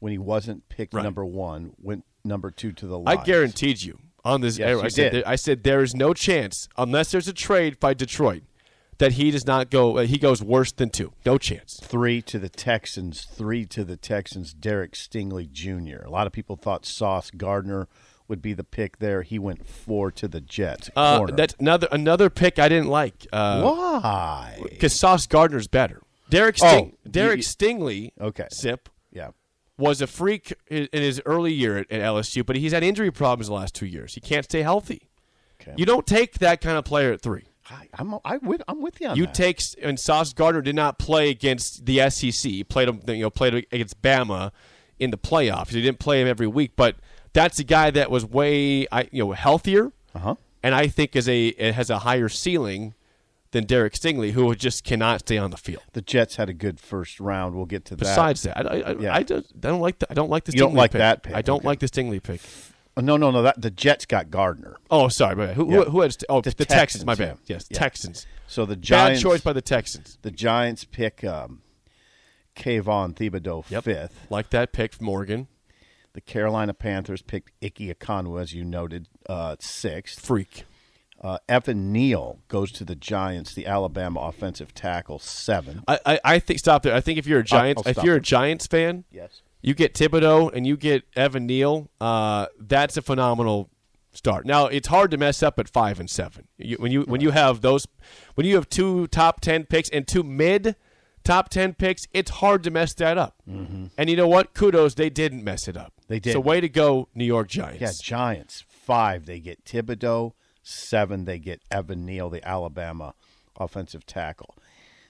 when 0.00 0.12
he 0.12 0.18
wasn't 0.18 0.68
picked 0.68 0.92
Right. 0.92 1.02
number 1.02 1.24
one, 1.24 1.72
went 1.80 2.04
number 2.24 2.50
two 2.50 2.72
to 2.72 2.86
the 2.86 3.00
I 3.06 3.16
guaranteed 3.16 3.82
you 3.82 3.98
on 4.24 4.40
this 4.42 4.58
Yes, 4.58 4.78
I 4.82 4.88
said, 4.88 5.12
did. 5.12 5.24
there, 5.24 5.28
I 5.28 5.36
said 5.36 5.62
there 5.62 5.82
is 5.82 5.94
no 5.94 6.12
chance 6.14 6.68
unless 6.76 7.10
there's 7.10 7.28
a 7.28 7.32
trade 7.32 7.80
by 7.80 7.94
Detroit 7.94 8.42
that 8.98 9.12
he 9.12 9.30
does 9.30 9.46
not 9.46 9.70
go. 9.70 9.98
Uh, 9.98 10.02
he 10.06 10.18
goes 10.18 10.42
worse 10.42 10.72
than 10.72 10.90
two. 10.90 11.12
No 11.26 11.38
chance. 11.38 11.78
three 11.82 12.22
to 12.22 12.38
the 12.38 12.48
Texans, 12.48 13.24
three 13.24 13.64
to 13.66 13.84
the 13.84 13.96
Texans. 13.96 14.52
Derek 14.54 14.92
Stingley 14.92 15.50
Jr. 15.50 16.04
A 16.04 16.10
lot 16.10 16.26
of 16.26 16.32
people 16.32 16.56
thought 16.56 16.86
Sauce 16.86 17.30
Gardner 17.30 17.88
would 18.28 18.40
be 18.40 18.54
the 18.54 18.64
pick 18.64 18.98
there. 19.00 19.22
He 19.22 19.38
went 19.38 19.66
four 19.66 20.10
to 20.12 20.26
the 20.28 20.40
Jets. 20.40 20.90
Uh, 20.96 21.26
that's 21.26 21.54
another 21.58 21.88
another 21.92 22.30
pick 22.30 22.58
I 22.58 22.68
didn't 22.68 22.88
like. 22.88 23.26
Uh, 23.32 23.62
Why? 23.62 24.58
Because 24.62 24.98
Sauce 24.98 25.26
Gardner's 25.26 25.68
better. 25.68 26.00
Derek 26.30 26.56
Oh, 26.62 26.68
Sting, 26.68 26.96
you- 27.04 27.10
Derek 27.10 27.36
you- 27.38 27.42
Stingley. 27.42 28.12
Okay. 28.20 28.46
Sip. 28.50 28.88
Yeah. 29.12 29.28
was 29.76 30.00
a 30.00 30.06
freak 30.06 30.54
in 30.68 30.88
in 30.92 31.02
his 31.02 31.20
early 31.26 31.52
year 31.52 31.78
at, 31.78 31.90
at 31.92 32.00
LSU, 32.00 32.46
but 32.46 32.56
he's 32.56 32.72
had 32.72 32.82
injury 32.82 33.10
problems 33.10 33.48
the 33.48 33.54
last 33.54 33.74
two 33.74 33.86
years. 33.86 34.14
He 34.14 34.20
can't 34.20 34.44
stay 34.44 34.62
healthy. 34.62 35.10
Okay. 35.60 35.74
You 35.76 35.84
don't 35.84 36.06
take 36.06 36.38
that 36.38 36.60
kind 36.60 36.78
of 36.78 36.84
player 36.84 37.12
at 37.12 37.20
three. 37.20 37.44
I, 37.70 37.88
I'm 37.94 38.14
I 38.24 38.36
with 38.38 38.62
I'm 38.68 38.80
with 38.82 39.00
you 39.00 39.08
on 39.08 39.16
You 39.16 39.26
that. 39.26 39.34
take 39.34 39.60
and 39.82 39.98
Sauce 39.98 40.32
Gardner 40.32 40.60
did 40.62 40.74
not 40.74 40.98
play 40.98 41.30
against 41.30 41.86
the 41.86 42.08
SEC. 42.10 42.32
He 42.50 42.64
played 42.64 42.88
him, 42.88 43.00
you 43.08 43.22
know, 43.22 43.30
played 43.30 43.54
against 43.72 44.00
Bama 44.02 44.52
in 44.98 45.10
the 45.10 45.18
playoffs. 45.18 45.68
He 45.70 45.80
didn't 45.82 45.98
play 45.98 46.20
him 46.20 46.28
every 46.28 46.46
week, 46.46 46.72
but 46.76 46.96
that's 47.32 47.58
a 47.58 47.64
guy 47.64 47.90
that 47.90 48.10
was 48.10 48.24
way, 48.24 48.86
I 48.92 49.08
you 49.10 49.24
know, 49.24 49.32
healthier, 49.32 49.92
Uh-huh. 50.14 50.34
and 50.62 50.74
I 50.74 50.86
think 50.88 51.16
is 51.16 51.28
a 51.28 51.48
it 51.48 51.74
has 51.74 51.90
a 51.90 52.00
higher 52.00 52.28
ceiling 52.28 52.94
than 53.52 53.64
Derek 53.64 53.92
Stingley, 53.94 54.32
who 54.32 54.52
just 54.56 54.82
cannot 54.84 55.20
stay 55.20 55.38
on 55.38 55.50
the 55.52 55.56
field. 55.56 55.82
the 55.92 56.02
Jets 56.02 56.36
had 56.36 56.48
a 56.48 56.52
good 56.54 56.80
first 56.80 57.20
round. 57.20 57.54
We'll 57.54 57.66
get 57.66 57.84
to 57.86 57.96
that. 57.96 58.00
Besides 58.04 58.42
that, 58.42 58.70
I, 58.70 58.80
I, 58.80 58.92
Yeah. 58.98 59.14
I, 59.14 59.22
just, 59.22 59.52
I 59.54 59.58
don't 59.68 59.80
like 59.80 60.00
the 60.00 60.10
I 60.10 60.14
don't 60.14 60.28
like 60.28 60.44
the 60.44 60.52
Stingley 60.52 60.58
don't 60.58 60.74
like 60.74 60.90
pick. 60.92 60.98
that 60.98 61.22
pick, 61.22 61.34
I 61.34 61.40
don't 61.42 61.58
okay. 61.58 61.66
like 61.68 61.78
the 61.80 61.86
Stingley 61.86 62.20
pick. 62.22 62.40
Oh, 62.96 63.00
no, 63.00 63.16
no, 63.16 63.30
no. 63.30 63.42
That 63.42 63.60
the 63.60 63.70
Jets 63.70 64.06
got 64.06 64.30
Gardner. 64.30 64.76
Oh, 64.90 65.08
sorry. 65.08 65.54
Who, 65.54 65.68
Yeah. 65.70 65.78
who, 65.84 65.90
who 65.90 66.00
had? 66.02 66.16
Oh, 66.28 66.40
The 66.40 66.50
the, 66.54 66.64
Texans. 66.64 67.04
My 67.04 67.14
bad. 67.14 67.38
yeah. 67.46 67.54
Yes, 67.56 67.66
Yeah. 67.70 67.78
Texans. 67.78 68.26
So 68.46 68.64
the 68.66 68.76
Bad 68.76 68.82
Giants. 68.82 69.22
choice 69.22 69.40
by 69.40 69.52
the 69.52 69.62
Texans. 69.62 70.18
the 70.22 70.30
Giants 70.30 70.84
pick 70.84 71.24
um, 71.24 71.62
Kayvon 72.56 73.14
Thibodeaux 73.14 73.68
Yep. 73.70 73.84
fifth. 73.84 74.26
Like 74.30 74.50
that 74.50 74.72
pick 74.72 75.00
Morgan. 75.00 75.48
The 76.12 76.20
Carolina 76.20 76.72
Panthers 76.74 77.22
picked 77.22 77.50
Ike 77.62 77.74
Ekwonu, 77.98 78.40
as 78.40 78.52
you 78.54 78.64
noted, 78.64 79.08
uh, 79.28 79.56
sixth. 79.58 80.24
Freak. 80.24 80.64
Uh, 81.20 81.38
Evan 81.48 81.90
Neal 81.90 82.38
goes 82.48 82.70
to 82.72 82.84
the 82.84 82.94
Giants, 82.94 83.54
the 83.54 83.66
Alabama 83.66 84.20
offensive 84.20 84.74
tackle, 84.74 85.18
seven. 85.18 85.82
I, 85.88 85.98
I, 86.06 86.20
I 86.24 86.38
think 86.38 86.58
stop 86.60 86.82
there. 86.82 86.94
I 86.94 87.00
think 87.00 87.18
if 87.18 87.26
you're 87.26 87.40
a 87.40 87.44
Giants, 87.44 87.82
I'll 87.84 87.90
if 87.90 88.04
you're 88.04 88.16
a. 88.16 88.20
Giants 88.20 88.66
fan, 88.66 89.04
Yes. 89.10 89.40
You 89.64 89.72
get 89.72 89.94
Thibodeaux 89.94 90.52
and 90.52 90.66
you 90.66 90.76
get 90.76 91.04
Evan 91.16 91.46
Neal. 91.46 91.88
Uh, 91.98 92.46
that's 92.60 92.98
a 92.98 93.02
phenomenal 93.02 93.70
start. 94.12 94.44
Now 94.44 94.66
it's 94.66 94.88
hard 94.88 95.10
to 95.12 95.16
mess 95.16 95.42
up 95.42 95.58
at 95.58 95.70
five 95.70 95.98
and 95.98 96.10
seven. 96.10 96.48
You, 96.58 96.76
when 96.76 96.92
you 96.92 97.02
when 97.02 97.22
you 97.22 97.30
have 97.30 97.62
those, 97.62 97.86
when 98.34 98.46
you 98.46 98.56
have 98.56 98.68
two 98.68 99.06
top 99.06 99.40
ten 99.40 99.64
picks 99.64 99.88
and 99.88 100.06
two 100.06 100.22
mid 100.22 100.76
top 101.24 101.48
ten 101.48 101.72
picks, 101.72 102.06
it's 102.12 102.30
hard 102.30 102.62
to 102.64 102.70
mess 102.70 102.92
that 102.94 103.16
up. 103.16 103.36
Mm-hmm. 103.48 103.86
And 103.96 104.10
you 104.10 104.16
know 104.16 104.28
what? 104.28 104.52
Kudos, 104.52 104.96
they 104.96 105.08
didn't 105.08 105.42
mess 105.42 105.66
it 105.66 105.78
up. 105.78 105.94
They 106.08 106.20
did. 106.20 106.34
So 106.34 106.40
way 106.40 106.60
to 106.60 106.68
go, 106.68 107.08
New 107.14 107.24
York 107.24 107.48
Giants. 107.48 107.80
Yeah, 107.80 107.92
Giants. 108.02 108.64
Five, 108.68 109.24
they 109.24 109.40
get 109.40 109.64
Thibodeaux. 109.64 110.32
Seven, 110.62 111.24
they 111.24 111.38
get 111.38 111.62
Evan 111.70 112.04
Neal, 112.04 112.28
the 112.28 112.46
Alabama 112.46 113.14
offensive 113.56 114.04
tackle. 114.04 114.54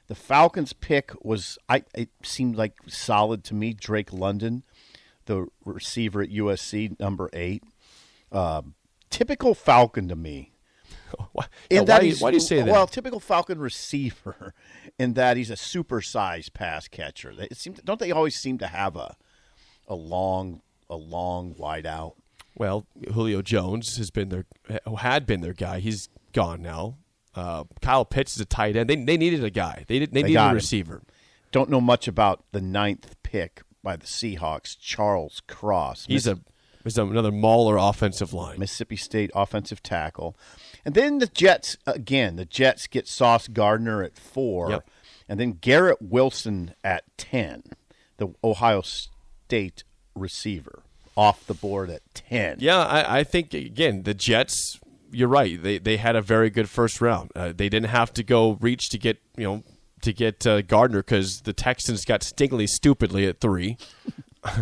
The 0.07 0.15
Falcons' 0.15 0.73
pick 0.73 1.13
was, 1.25 1.59
I 1.69 1.85
it 1.95 2.11
seemed 2.23 2.57
like 2.57 2.75
solid 2.87 3.43
to 3.45 3.55
me. 3.55 3.73
Drake 3.73 4.13
London, 4.13 4.63
the 5.27 5.47
receiver 5.65 6.21
at 6.23 6.31
USC, 6.31 6.99
number 7.01 7.31
eight. 7.33 7.63
Um, 8.31 8.75
typical 9.11 9.55
Falcon 9.55 10.09
to 10.09 10.17
me. 10.17 10.53
Why, 11.33 11.47
In 11.71 11.85
that 11.87 11.95
why, 11.95 12.01
do 12.01 12.07
you, 12.07 12.13
he's- 12.13 12.23
why 12.23 12.31
do 12.33 12.37
you 12.37 12.41
say 12.41 12.57
that? 12.63 12.67
Well, 12.71 12.87
typical 12.87 13.21
Falcon 13.21 13.59
receiver, 13.61 14.53
in 14.99 15.15
that 15.15 15.37
he's 15.37 15.51
a 15.51 15.55
supersized 15.55 16.53
pass 16.53 16.89
catcher. 16.89 17.33
It 17.39 17.57
seem, 17.57 17.75
don't 17.85 18.01
they 18.01 18.11
always 18.11 18.35
seem 18.37 18.59
to 18.59 18.67
have 18.67 18.97
a 18.97 19.17
a 19.87 19.95
long 19.95 20.61
a 20.91 20.97
long 20.97 21.55
wide 21.57 21.87
out? 21.87 22.17
Well, 22.57 22.87
Julio 23.13 23.43
Jones 23.43 23.97
has 23.97 24.11
been 24.11 24.29
their 24.29 24.45
had 24.99 25.25
been 25.25 25.41
their 25.41 25.53
guy. 25.53 25.79
He's 25.81 26.09
gone 26.33 26.63
now. 26.63 26.97
Uh, 27.35 27.65
Kyle 27.83 28.05
Pitts 28.05 28.35
is 28.37 28.41
a 28.41 28.45
tight 28.45 28.77
end. 28.77 28.89
They, 28.89 28.97
they 28.97 29.17
needed 29.17 29.43
a 29.45 29.51
guy. 29.51 29.85
They 29.89 29.99
did. 29.99 30.13
They, 30.13 30.23
They 30.23 30.29
needed 30.29 30.41
a 30.41 30.49
him. 30.51 30.55
receiver. 30.55 31.03
Don't 31.53 31.71
know 31.71 31.81
much 31.81 32.07
about 32.09 32.45
the 32.53 32.61
ninth 32.61 33.17
pick 33.23 33.63
by 33.83 33.97
the 33.97 34.07
Seahawks, 34.07 34.77
Charles 34.79 35.43
Cross. 35.47 36.07
He's 36.07 36.27
Miss- 36.27 36.39
a 36.39 36.41
he's 36.85 36.99
another 36.99 37.33
Mauler 37.33 37.77
offensive 37.77 38.33
line. 38.33 38.59
Mississippi 38.59 38.97
State 38.97 39.31
offensive 39.35 39.83
tackle. 39.83 40.37
And 40.85 40.95
then 40.95 41.19
the 41.19 41.27
Jets 41.27 41.77
again. 41.87 42.37
The 42.37 42.45
Jets 42.45 42.87
get 42.87 43.09
Sauce 43.09 43.49
Gardner 43.49 44.03
at 44.03 44.17
four, 44.17 44.71
Yep. 44.71 44.89
and 45.29 45.41
then 45.41 45.53
Garrett 45.53 46.01
Wilson 46.03 46.75
at 46.85 47.05
ten, 47.17 47.63
the 48.19 48.29
Ohio 48.45 48.83
State 48.83 49.85
receiver, 50.15 50.83
off 51.17 51.47
the 51.47 51.55
board 51.55 51.91
at 51.91 52.03
ten. 52.15 52.59
Yeah, 52.61 52.79
I, 52.79 53.19
I 53.21 53.25
think 53.25 53.55
again 53.55 54.03
the 54.05 54.15
Jets. 54.15 54.79
You're 55.15 55.29
right. 55.29 55.63
They 55.63 55.79
they 55.79 55.97
had 55.97 56.17
a 56.17 56.23
very 56.23 56.51
good 56.51 56.69
first 56.69 57.01
round. 57.01 57.31
Uh, 57.37 57.53
they 57.57 57.69
didn't 57.69 57.89
have 57.91 58.13
to 58.15 58.23
go 58.23 58.59
reach 58.61 58.89
to 58.91 58.99
get 58.99 59.19
you 59.37 59.45
know 59.45 59.63
to 60.03 60.13
get 60.13 60.47
uh, 60.47 60.61
Gardner 60.63 60.99
because 61.03 61.43
the 61.43 61.53
Texans 61.53 62.05
got 62.05 62.21
Stingley 62.21 62.69
stupidly 62.69 63.27
at 63.27 63.41
three. 63.41 63.77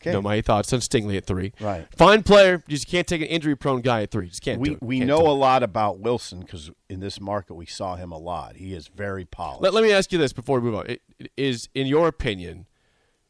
Okay. 0.00 0.10
You 0.10 0.18
know 0.18 0.22
my 0.22 0.42
thoughts 0.42 0.70
on 0.74 0.80
Stingley 0.80 1.16
at 1.16 1.24
three. 1.24 1.54
Right. 1.58 1.86
Fine 1.96 2.24
player. 2.24 2.62
You 2.66 2.76
just 2.76 2.88
can't 2.88 3.06
take 3.06 3.22
an 3.22 3.26
injury 3.26 3.56
prone 3.56 3.80
guy 3.80 4.02
at 4.02 4.10
three. 4.10 4.28
Just 4.28 4.42
can't. 4.42 4.60
we 4.60 4.76
we 4.82 4.98
Can't 4.98 5.08
know 5.08 5.20
a 5.26 5.32
lot 5.32 5.62
about 5.62 5.98
Wilson 5.98 6.40
because 6.40 6.70
in 6.90 7.00
this 7.00 7.18
market 7.22 7.54
we 7.54 7.64
saw 7.64 7.96
him 7.96 8.12
a 8.12 8.18
lot. 8.18 8.56
He 8.56 8.74
is 8.74 8.86
very 8.88 9.24
polished. 9.24 9.62
Let, 9.62 9.72
let 9.72 9.82
me 9.82 9.92
ask 9.92 10.12
you 10.12 10.18
this 10.18 10.34
before 10.34 10.60
we 10.60 10.66
move 10.70 10.78
on. 10.80 10.86
It- 10.88 11.00
it 11.18 11.30
Is 11.38 11.70
in 11.74 11.86
your 11.86 12.06
opinion, 12.06 12.66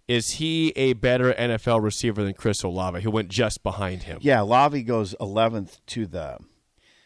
is 0.08 0.30
he 0.30 0.70
a 0.74 0.94
better 0.94 1.32
NFL 1.34 1.80
receiver 1.80 2.24
than 2.24 2.34
Chris 2.34 2.64
Olave, 2.64 3.02
who 3.02 3.10
went 3.12 3.28
just 3.28 3.62
behind 3.62 4.02
him? 4.02 4.18
Yeah, 4.20 4.38
Lavi 4.38 4.84
goes 4.84 5.14
eleventh 5.20 5.78
to 5.86 6.06
the 6.08 6.38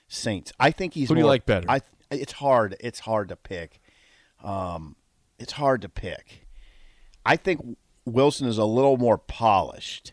Saints. 0.08 0.52
I 0.58 0.70
think 0.70 0.94
he's. 0.94 1.08
Who 1.08 1.14
do 1.14 1.20
you 1.20 1.26
like 1.26 1.46
better? 1.46 1.70
I. 1.70 1.80
It's 2.10 2.32
hard. 2.32 2.76
It's 2.80 3.00
hard 3.00 3.28
to 3.28 3.36
pick. 3.36 3.80
Um, 4.42 4.96
it's 5.38 5.52
hard 5.52 5.82
to 5.82 5.88
pick. 5.88 6.46
I 7.24 7.36
think 7.36 7.76
Wilson 8.06 8.48
is 8.48 8.58
a 8.58 8.64
little 8.64 8.96
more 8.96 9.18
polished. 9.18 10.12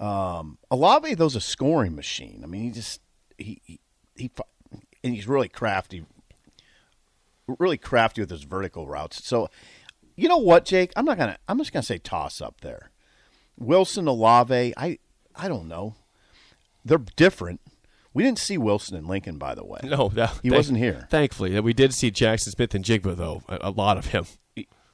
Um, 0.00 0.58
Olave, 0.70 1.14
though's 1.14 1.36
a 1.36 1.40
scoring 1.40 1.94
machine. 1.94 2.40
I 2.42 2.46
mean, 2.46 2.64
he 2.64 2.70
just 2.70 3.00
he 3.38 3.60
he, 3.64 3.80
he 4.16 4.30
and 5.02 5.14
he's 5.14 5.28
really 5.28 5.48
crafty, 5.48 6.04
really 7.46 7.78
crafty 7.78 8.20
with 8.20 8.30
his 8.30 8.42
vertical 8.42 8.86
routes. 8.86 9.24
So, 9.24 9.48
you 10.16 10.28
know 10.28 10.38
what, 10.38 10.64
Jake? 10.64 10.92
I'm 10.96 11.04
not 11.04 11.18
gonna. 11.18 11.38
I'm 11.48 11.58
just 11.58 11.72
gonna 11.72 11.82
say 11.84 11.98
toss 11.98 12.40
up 12.40 12.60
there. 12.62 12.90
Wilson, 13.56 14.08
Olave. 14.08 14.74
I 14.76 14.98
I 15.36 15.48
don't 15.48 15.68
know. 15.68 15.94
They're 16.84 16.98
different. 16.98 17.60
We 18.14 18.22
didn't 18.22 18.38
see 18.38 18.56
Wilson 18.56 18.96
and 18.96 19.06
Lincoln, 19.08 19.38
by 19.38 19.54
the 19.54 19.64
way. 19.64 19.80
No, 19.82 20.08
that, 20.10 20.30
He 20.42 20.48
thank- 20.48 20.54
wasn't 20.54 20.78
here. 20.78 21.06
Thankfully, 21.10 21.58
we 21.60 21.72
did 21.72 21.92
see 21.92 22.10
Jackson 22.10 22.52
Smith 22.52 22.74
and 22.74 22.84
Jigba 22.84 23.16
though. 23.16 23.42
A, 23.48 23.58
a 23.62 23.70
lot 23.70 23.98
of 23.98 24.06
him. 24.06 24.24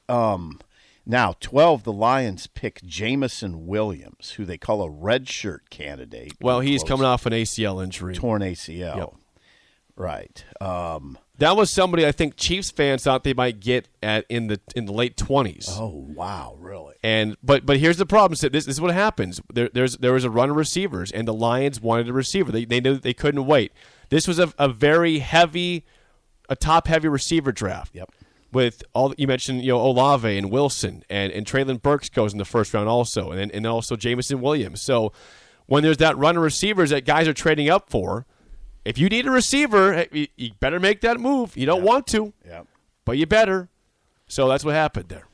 Um, 0.09 0.59
now, 1.05 1.35
12, 1.39 1.83
the 1.83 1.93
Lions 1.93 2.47
pick 2.47 2.81
Jameson 2.83 3.65
Williams, 3.65 4.31
who 4.31 4.45
they 4.45 4.57
call 4.57 4.83
a 4.83 4.89
redshirt 4.89 5.69
candidate. 5.69 6.33
Well, 6.41 6.59
he's 6.59 6.81
Close. 6.81 6.89
coming 6.89 7.05
off 7.05 7.25
an 7.25 7.33
ACL 7.33 7.83
injury. 7.83 8.13
torn 8.15 8.41
ACL. 8.41 8.97
Yep. 8.97 9.13
Right. 9.95 10.43
Um, 10.59 11.17
That 11.37 11.55
was 11.55 11.69
somebody 11.69 12.05
I 12.05 12.11
think 12.11 12.35
Chiefs 12.37 12.71
fans 12.71 13.03
thought 13.03 13.23
they 13.23 13.33
might 13.33 13.59
get 13.59 13.87
at 14.01 14.25
in 14.29 14.47
the 14.47 14.59
in 14.75 14.85
the 14.85 14.93
late 14.93 15.17
twenties. 15.17 15.67
oh, 15.69 16.05
wow, 16.15 16.55
really? 16.59 16.95
And 17.03 17.35
but 17.43 17.65
but 17.65 17.77
here's 17.77 17.97
the 17.97 18.05
problem. 18.05 18.35
Sid. 18.35 18.51
This, 18.53 18.65
this 18.65 18.75
is 18.75 18.81
what 18.81 18.93
happens. 18.93 19.41
There, 19.53 19.69
there's 19.73 19.97
there 19.97 20.13
was 20.13 20.23
a 20.23 20.29
run 20.29 20.49
of 20.49 20.55
receivers, 20.55 21.11
and 21.11 21.27
the 21.27 21.33
Lions 21.33 21.81
wanted 21.81 22.07
a 22.09 22.13
receiver. 22.13 22.51
They 22.51 22.65
they 22.65 22.79
knew 22.79 22.95
they 22.97 23.13
couldn't 23.13 23.45
wait. 23.45 23.71
This 24.09 24.27
was 24.27 24.39
a, 24.39 24.53
a 24.57 24.67
very 24.69 25.19
heavy, 25.19 25.85
a 26.49 26.55
top 26.55 26.87
heavy 26.87 27.07
receiver 27.07 27.51
draft. 27.51 27.95
Yep. 27.95 28.11
With 28.51 28.83
all 28.93 29.13
you 29.17 29.27
mentioned, 29.27 29.61
you 29.61 29.69
know 29.71 29.81
Olave 29.81 30.37
and 30.37 30.51
Wilson 30.51 31.03
and 31.09 31.31
and 31.31 31.45
Treylon 31.45 31.81
Burks 31.81 32.09
goes 32.09 32.33
in 32.33 32.37
the 32.37 32.45
first 32.45 32.73
round 32.73 32.89
also, 32.89 33.31
and 33.31 33.39
then, 33.39 33.51
and 33.51 33.65
also 33.65 33.95
Jameson 33.95 34.41
Williams. 34.41 34.81
So 34.81 35.11
when 35.67 35.83
there's 35.83 35.97
that 35.97 36.17
run 36.17 36.35
of 36.37 36.43
receivers 36.43 36.89
that 36.89 37.05
guys 37.05 37.27
are 37.29 37.33
trading 37.33 37.69
up 37.69 37.89
for, 37.89 38.25
if 38.85 38.97
you 38.97 39.09
need 39.09 39.25
a 39.27 39.31
receiver, 39.31 40.05
you, 40.11 40.27
you 40.35 40.51
better 40.59 40.79
make 40.79 41.01
that 41.01 41.19
move. 41.19 41.55
You 41.57 41.65
don't 41.65 41.83
want 41.83 42.07
to, 42.07 42.33
Yep. 42.45 42.67
but 43.05 43.17
you 43.17 43.25
better. 43.25 43.69
So 44.27 44.47
that's 44.47 44.63
what 44.65 44.73
happened 44.75 45.09
there. 45.09 45.27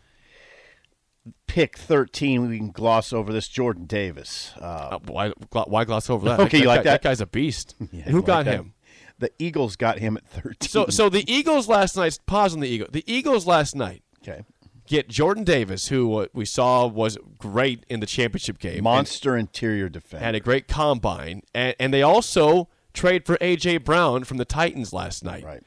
Pick 1.48 1.77
13, 1.77 2.50
we 2.50 2.58
can 2.58 2.72
gloss 2.72 3.12
over 3.12 3.34
this 3.34 3.48
Jordan 3.48 3.86
Davis. 3.86 4.54
Uh, 4.60 4.63
Uh, 4.63 5.00
why, 5.08 5.30
why 5.51 5.84
gloss 5.86 6.10
over 6.10 6.27
that? 6.30 6.39
Okay, 6.42 6.58
you 6.60 6.63
that 6.63 6.70
like 6.70 6.84
guy, 6.84 6.92
that? 6.92 7.01
guy's 7.04 7.22
a 7.22 7.25
beast. 7.25 7.75
yeah, 7.92 8.04
Who 8.04 8.22
got 8.22 8.38
like 8.38 8.46
that? 8.46 8.54
him? 8.56 8.74
The 9.20 9.32
Eagles 9.39 9.75
got 9.75 9.98
him 10.00 10.18
at 10.18 10.27
13. 10.27 10.70
So, 10.70 10.88
so 10.88 11.10
the 11.10 11.30
Eagles 11.32 11.68
last 11.68 11.98
night. 11.98 12.20
Pause 12.27 12.54
on 12.56 12.60
the 12.60 12.68
Eagles. 12.68 12.92
The 12.92 13.04
Eagles 13.12 13.48
last 13.48 13.75
night 13.75 14.04
okay. 14.22 14.44
get 14.86 15.08
Jordan 15.10 15.44
Davis, 15.44 15.88
who 15.88 16.16
uh, 16.20 16.27
we 16.34 16.46
saw 16.46 16.86
was 16.86 17.18
great 17.39 17.84
in 17.89 18.00
the 18.00 18.06
championship 18.06 18.60
game, 18.60 18.84
Monster 18.84 19.36
interior 19.36 19.89
defense. 19.89 20.22
had 20.22 20.36
a 20.36 20.39
great 20.39 20.68
combine, 20.68 21.42
and, 21.56 21.75
and 21.80 21.92
they 21.94 22.04
also 22.04 22.68
trade 22.98 23.25
for 23.25 23.38
AJ 23.38 23.84
Brown 23.84 24.24
from 24.24 24.38
the 24.38 24.46
Titans 24.46 24.92
last 24.92 25.24
night. 25.24 25.44
Right. 25.44 25.63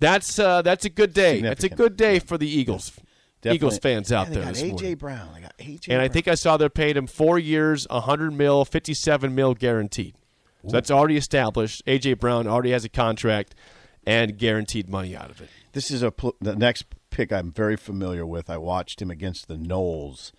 That's 0.00 0.38
uh, 0.38 0.62
that's 0.62 0.84
a 0.84 0.90
good 0.90 1.14
day. 1.14 1.40
That's 1.40 1.64
a 1.64 1.68
good 1.68 1.96
day 1.96 2.18
for 2.18 2.36
the 2.36 2.48
Eagles. 2.48 2.92
Definitely. 3.40 3.56
Eagles 3.56 3.78
fans 3.78 4.10
out 4.12 4.28
Yeah, 4.28 4.34
there 4.34 4.44
got 4.44 4.54
AJ. 4.54 4.98
Brown. 4.98 5.28
They 5.34 5.40
got 5.42 5.58
AJ 5.58 5.88
And 5.90 6.00
I 6.02 6.08
think 6.08 6.28
I 6.28 6.34
saw 6.34 6.56
they're 6.56 6.70
paid 6.70 6.96
him 6.96 7.06
four 7.06 7.38
years, 7.38 7.86
hundred 7.90 8.32
mil, 8.32 8.64
fifty-seven 8.64 9.34
mil 9.34 9.54
guaranteed. 9.54 10.14
So 10.62 10.70
that's 10.72 10.90
already 10.90 11.16
established. 11.18 11.84
AJ 11.86 12.18
Brown 12.20 12.46
already 12.46 12.70
has 12.70 12.84
a 12.86 12.88
contract 12.88 13.54
and 14.06 14.38
guaranteed 14.38 14.88
money 14.88 15.14
out 15.14 15.30
of 15.30 15.40
it. 15.42 15.48
This 15.72 15.90
is 15.90 16.02
a 16.02 16.10
pl- 16.10 16.36
the 16.40 16.56
next 16.56 16.86
pick 17.10 17.32
I'm 17.32 17.52
very 17.52 17.76
familiar 17.76 18.24
with. 18.24 18.48
I 18.48 18.56
watched 18.56 19.02
him 19.02 19.10
against 19.10 19.46
the 19.46 19.56
Noles 19.56 20.32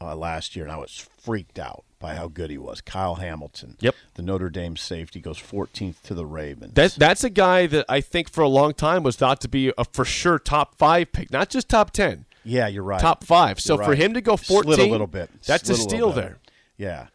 uh, 0.00 0.16
last 0.16 0.56
year, 0.56 0.64
and 0.64 0.72
I 0.72 0.78
was 0.78 1.06
freaked 1.18 1.58
out 1.58 1.84
by 2.00 2.14
how 2.16 2.26
good 2.26 2.50
he 2.50 2.58
was. 2.58 2.80
Kyle 2.80 3.16
Hamilton, 3.16 3.76
Yep. 3.80 3.94
the 4.14 4.22
Notre 4.22 4.50
Dame 4.50 4.76
safety, 4.76 5.20
goes 5.20 5.38
14th 5.38 6.02
to 6.04 6.14
the 6.14 6.26
Ravens. 6.26 6.74
That 6.74 6.92
that's 6.98 7.22
a 7.22 7.30
guy 7.30 7.66
that 7.68 7.84
I 7.88 8.00
think 8.00 8.28
for 8.30 8.40
a 8.42 8.48
long 8.48 8.72
time 8.74 9.02
was 9.04 9.16
thought 9.16 9.40
to 9.42 9.48
be 9.48 9.72
a 9.78 9.84
for 9.84 10.04
sure 10.04 10.38
top 10.38 10.76
five 10.76 11.12
pick, 11.12 11.30
not 11.30 11.50
just 11.50 11.68
top 11.68 11.90
ten, 11.92 12.24
yeah, 12.42 12.66
you're 12.66 12.82
right. 12.82 13.00
top 13.00 13.22
five. 13.22 13.60
So 13.60 13.76
for 13.76 13.94
him 13.94 14.14
to 14.14 14.20
go 14.20 14.36
fourteen, 14.36 14.74
Slid 14.74 14.88
a 14.88 14.90
little 14.90 15.06
bit. 15.06 15.30
that's 15.46 15.68
a 15.70 15.76
steal 15.76 16.10
there. 16.12 16.38
Yeah, 16.76 17.08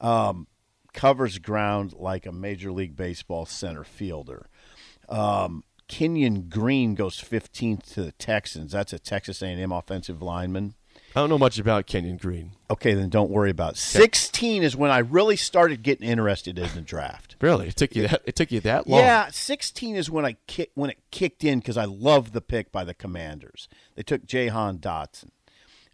um, 0.00 0.46
covers 0.92 1.38
ground 1.38 1.94
like 1.94 2.26
a 2.26 2.32
Major 2.32 2.70
League 2.70 2.94
Baseball 2.94 3.46
center 3.46 3.82
fielder. 3.84 4.46
Um, 5.08 5.64
Kenyon 5.88 6.48
Green 6.48 6.94
goes 6.96 7.16
15th 7.22 7.94
to 7.94 8.02
the 8.02 8.12
Texans. 8.12 8.72
That's 8.72 8.92
a 8.92 8.98
Texas 8.98 9.40
A&M 9.40 9.70
offensive 9.70 10.20
lineman. 10.20 10.74
I 11.16 11.20
don't 11.20 11.30
know 11.30 11.38
much 11.38 11.58
about 11.58 11.86
Kenyon 11.86 12.18
Green. 12.18 12.50
Okay, 12.70 12.92
then 12.92 13.08
don't 13.08 13.30
worry 13.30 13.48
about. 13.48 13.72
it. 13.72 13.78
16 13.78 14.62
is 14.62 14.76
when 14.76 14.90
I 14.90 14.98
really 14.98 15.36
started 15.36 15.82
getting 15.82 16.06
interested 16.06 16.58
in 16.58 16.68
the 16.74 16.82
draft. 16.82 17.36
Really, 17.40 17.68
it 17.68 17.76
took 17.76 17.96
you 17.96 18.06
that 18.06 18.20
it 18.26 18.36
took 18.36 18.52
you 18.52 18.60
that 18.60 18.86
long. 18.86 19.00
Yeah, 19.00 19.30
16 19.30 19.96
is 19.96 20.10
when 20.10 20.26
I 20.26 20.36
kick, 20.46 20.72
when 20.74 20.90
it 20.90 20.98
kicked 21.10 21.42
in 21.42 21.60
because 21.60 21.78
I 21.78 21.86
loved 21.86 22.34
the 22.34 22.42
pick 22.42 22.70
by 22.70 22.84
the 22.84 22.92
Commanders. 22.92 23.66
They 23.94 24.02
took 24.02 24.26
Jahan 24.26 24.76
Dotson, 24.76 25.30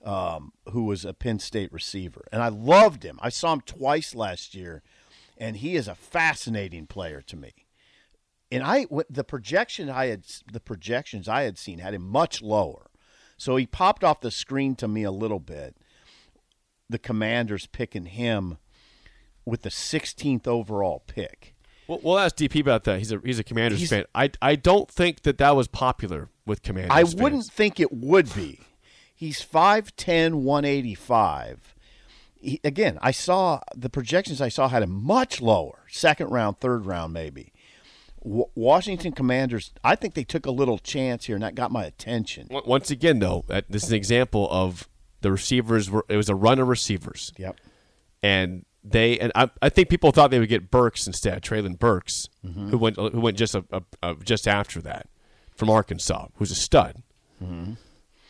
um, 0.05 0.55
who 0.71 0.83
was 0.87 1.05
a 1.05 1.15
Penn 1.15 1.39
State 1.39 1.73
receiver, 1.73 2.25
and 2.33 2.43
I 2.43 2.49
loved 2.49 3.05
him. 3.05 3.21
I 3.23 3.29
saw 3.29 3.53
him 3.53 3.61
twice 3.61 4.17
last 4.17 4.57
year, 4.57 4.83
and 5.39 5.59
he 5.59 5.77
is 5.77 5.87
a 5.87 5.95
fascinating 5.95 6.89
player 6.89 7.23
to 7.23 7.37
me. 7.37 7.53
And 8.51 8.65
I 8.65 8.87
the 9.09 9.23
projection 9.23 9.89
I 9.89 10.07
had 10.07 10.25
the 10.53 10.59
projections 10.59 11.29
I 11.29 11.43
had 11.43 11.59
seen 11.59 11.79
had 11.79 11.95
him 11.95 12.03
much 12.09 12.43
lower, 12.43 12.91
so 13.43 13.57
he 13.57 13.67
popped 13.67 14.05
off 14.05 14.21
the 14.21 14.31
screen 14.31 14.77
to 14.77 14.87
me 14.87 15.03
a 15.03 15.11
little 15.11 15.41
bit. 15.41 15.75
The 16.89 16.99
Commanders 16.99 17.67
picking 17.67 18.07
him 18.07 18.59
with 19.45 19.63
the 19.63 19.69
16th 19.69 20.47
overall 20.47 21.03
pick. 21.09 21.57
We'll, 21.89 21.99
we'll 22.05 22.19
ask 22.21 22.37
DP 22.37 22.61
about 22.61 22.85
that. 22.85 23.01
He's 23.01 23.11
a 23.11 23.21
he's 23.25 23.41
a 23.41 23.45
Commanders 23.45 23.81
He's- 23.81 23.91
fan. 23.91 24.05
I 24.15 24.31
I 24.41 24.55
don't 24.55 24.89
think 24.89 25.23
that 25.23 25.39
that 25.39 25.57
was 25.57 25.67
popular 25.67 26.29
with 26.47 26.63
Commanders. 26.63 26.93
I 26.93 27.03
fans. 27.03 27.17
wouldn't 27.17 27.47
think 27.47 27.81
it 27.81 27.93
would 27.93 28.33
be. 28.33 28.61
He's 29.13 29.41
5'10", 29.45 30.35
185. 30.35 31.75
He, 32.41 32.61
again, 32.65 32.99
I 33.03 33.11
saw 33.11 33.61
the 33.75 33.89
projections 33.91 34.41
I 34.41 34.49
saw 34.49 34.69
had 34.69 34.83
him 34.85 34.93
much 35.05 35.41
lower, 35.41 35.81
second 35.89 36.29
round, 36.31 36.59
third 36.61 36.87
round, 36.87 37.13
maybe. 37.13 37.52
Washington 38.25 39.13
Commanders, 39.13 39.73
I 39.83 39.97
think 39.97 40.15
they 40.15 40.25
took 40.25 40.47
a 40.47 40.51
little 40.51 40.79
chance 40.79 41.25
here, 41.27 41.35
and 41.37 41.43
that 41.43 41.55
got 41.55 41.71
my 41.73 41.85
attention. 41.85 42.49
Once- 42.51 42.91
again, 42.91 43.19
though, 43.19 43.45
this 43.69 43.85
is 43.85 43.91
an 43.91 43.97
example 43.97 44.49
of 44.51 44.89
the 45.23 45.33
receivers 45.33 45.91
were. 45.91 46.05
It 46.09 46.17
was 46.17 46.29
a 46.29 46.35
run 46.35 46.59
of 46.59 46.69
receivers, 46.69 47.33
Yep. 47.37 47.57
and 48.23 48.65
they 48.85 49.19
and 49.19 49.31
I, 49.35 49.51
I 49.61 49.69
think 49.69 49.89
people 49.89 50.11
thought 50.13 50.31
they 50.31 50.39
would 50.41 50.49
get 50.49 50.71
Burks 50.71 51.07
instead, 51.07 51.43
Treylon 51.43 51.79
Burks, 51.79 52.29
mm-hmm. 52.45 52.71
who 52.71 52.79
went 52.79 52.97
who 52.97 53.21
went 53.21 53.37
just 53.37 53.55
a, 53.55 53.65
a, 53.73 53.83
a- 54.03 54.15
just 54.17 54.47
after 54.49 54.81
that 54.83 55.07
from 55.55 55.71
Arkansas, 55.71 56.29
who's 56.37 56.51
a 56.51 56.57
stud. 56.57 57.03
Mm-hmm. 57.43 57.75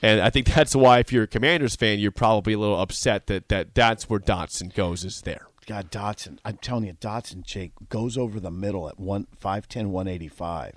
And 0.05 0.21
I 0.21 0.31
think 0.31 0.47
that's 0.49 0.75
why, 0.75 0.99
if 0.99 1.13
you're 1.13 1.23
a 1.25 1.29
Commanders 1.29 1.77
fan, 1.77 1.99
you're 2.01 2.11
probably 2.11 2.55
a 2.55 2.59
little 2.59 2.81
upset 2.81 3.29
that, 3.29 3.49
that 3.51 3.75
that's 3.75 4.11
where 4.11 4.19
Dotson 4.19 4.75
goes 4.75 5.05
is 5.05 5.21
there. 5.23 5.47
God, 5.67 5.91
Dotson, 5.91 6.39
I'm 6.45 6.57
telling 6.59 6.85
you, 6.85 6.93
Dotson, 6.95 7.43
Jake, 7.45 7.73
goes 7.89 8.19
over 8.19 8.41
the 8.41 8.51
middle 8.51 8.89
at 8.89 8.99
one, 8.99 9.27
5'10", 9.41 9.87
185. 9.91 10.77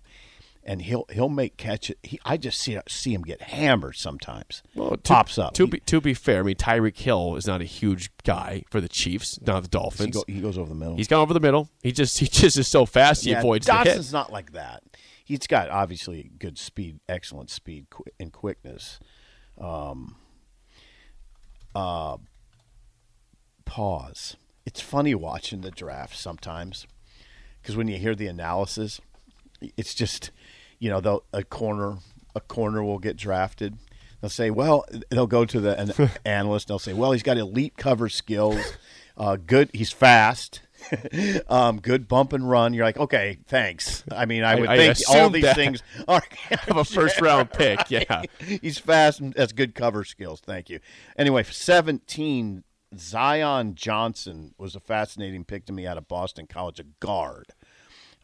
And 0.67 0.81
he'll 0.81 1.05
he'll 1.11 1.29
make 1.29 1.57
catches. 1.57 1.95
He, 2.01 2.19
I 2.25 2.37
just 2.37 2.59
see 2.59 2.75
see 2.87 3.13
him 3.13 3.21
get 3.21 3.39
hammered 3.43 3.97
sometimes. 3.97 4.63
to, 4.75 4.97
Pops 4.97 5.37
up. 5.37 5.53
To 5.53 5.65
He- 5.65 5.69
be 5.69 5.79
to 5.81 6.01
be 6.01 6.15
fair, 6.15 6.39
I 6.39 6.41
mean 6.43 6.55
Tyreek 6.55 6.97
Hill 6.97 7.35
is 7.35 7.45
not 7.45 7.61
a 7.61 7.65
huge 7.65 8.09
guy 8.23 8.63
for 8.71 8.81
the 8.81 8.89
Chiefs, 8.89 9.39
not 9.45 9.61
the 9.61 9.67
he, 9.67 9.69
Dolphins. 9.69 10.15
go, 10.15 10.23
he 10.27 10.41
goes 10.41 10.57
over 10.57 10.67
the 10.69 10.73
middle. 10.75 10.95
He's 10.97 11.07
gone 11.07 11.21
over 11.21 11.35
the 11.35 11.39
middle. 11.39 11.69
He 11.83 11.91
just 11.91 12.17
he 12.17 12.25
just 12.31 12.57
is 12.57 12.67
so 12.67 12.87
fast 12.87 13.25
he 13.25 13.29
yeah, 13.29 13.39
avoids 13.41 13.67
the 13.67 13.77
hit. 13.77 13.95
Dotson's 13.95 14.11
not 14.11 14.31
like 14.31 14.53
that. 14.53 14.81
He's 15.23 15.45
got 15.45 15.69
obviously 15.69 16.31
good 16.39 16.57
speed, 16.57 16.99
excellent 17.07 17.51
speed 17.51 17.85
and 18.19 18.33
quickness. 18.33 18.99
Um, 19.61 20.15
uh, 21.75 22.17
pause. 23.65 24.35
It's 24.65 24.81
funny 24.81 25.13
watching 25.15 25.61
the 25.61 25.71
draft 25.71 26.15
sometimes 26.17 26.87
because 27.61 27.75
when 27.75 27.87
you 27.87 27.97
hear 27.97 28.15
the 28.15 28.27
analysis, 28.27 28.99
it's 29.77 29.93
just 29.93 30.31
you 30.79 30.89
know 30.89 30.99
they'll, 31.01 31.23
a 31.33 31.43
corner 31.43 31.97
a 32.35 32.41
corner 32.41 32.83
will 32.83 32.99
get 32.99 33.15
drafted. 33.17 33.77
They'll 34.21 34.29
say, 34.29 34.49
well, 34.49 34.85
they'll 35.09 35.27
go 35.27 35.45
to 35.45 35.59
the 35.59 35.79
an 35.79 36.09
analyst. 36.25 36.67
They'll 36.67 36.79
say, 36.79 36.93
well, 36.93 37.11
he's 37.11 37.23
got 37.23 37.37
elite 37.37 37.77
cover 37.77 38.09
skills. 38.09 38.77
Uh, 39.17 39.37
good, 39.37 39.69
he's 39.73 39.91
fast. 39.91 40.61
um, 41.49 41.79
good 41.79 42.07
bump 42.07 42.33
and 42.33 42.49
run. 42.49 42.73
You're 42.73 42.85
like, 42.85 42.97
okay, 42.97 43.39
thanks. 43.47 44.03
I 44.11 44.25
mean, 44.25 44.43
I 44.43 44.53
I- 44.53 44.59
would 44.59 44.69
I 44.69 44.93
think 44.93 45.09
all 45.09 45.29
these 45.29 45.53
things 45.53 45.81
are 46.07 46.21
Have 46.49 46.77
a 46.77 46.85
first 46.85 47.21
round 47.21 47.51
pick, 47.51 47.89
yeah. 47.89 48.23
He's 48.39 48.77
fast 48.77 49.19
and 49.19 49.35
has 49.37 49.51
good 49.53 49.73
cover 49.75 50.03
skills. 50.03 50.41
Thank 50.41 50.69
you. 50.69 50.79
Anyway, 51.17 51.43
17, 51.43 52.63
Zion 52.99 53.75
Johnson 53.75 54.53
was 54.57 54.75
a 54.75 54.79
fascinating 54.79 55.43
pick 55.45 55.65
to 55.67 55.73
me 55.73 55.85
out 55.87 55.97
of 55.97 56.07
Boston 56.07 56.47
College, 56.47 56.79
a 56.79 56.83
guard. 56.99 57.47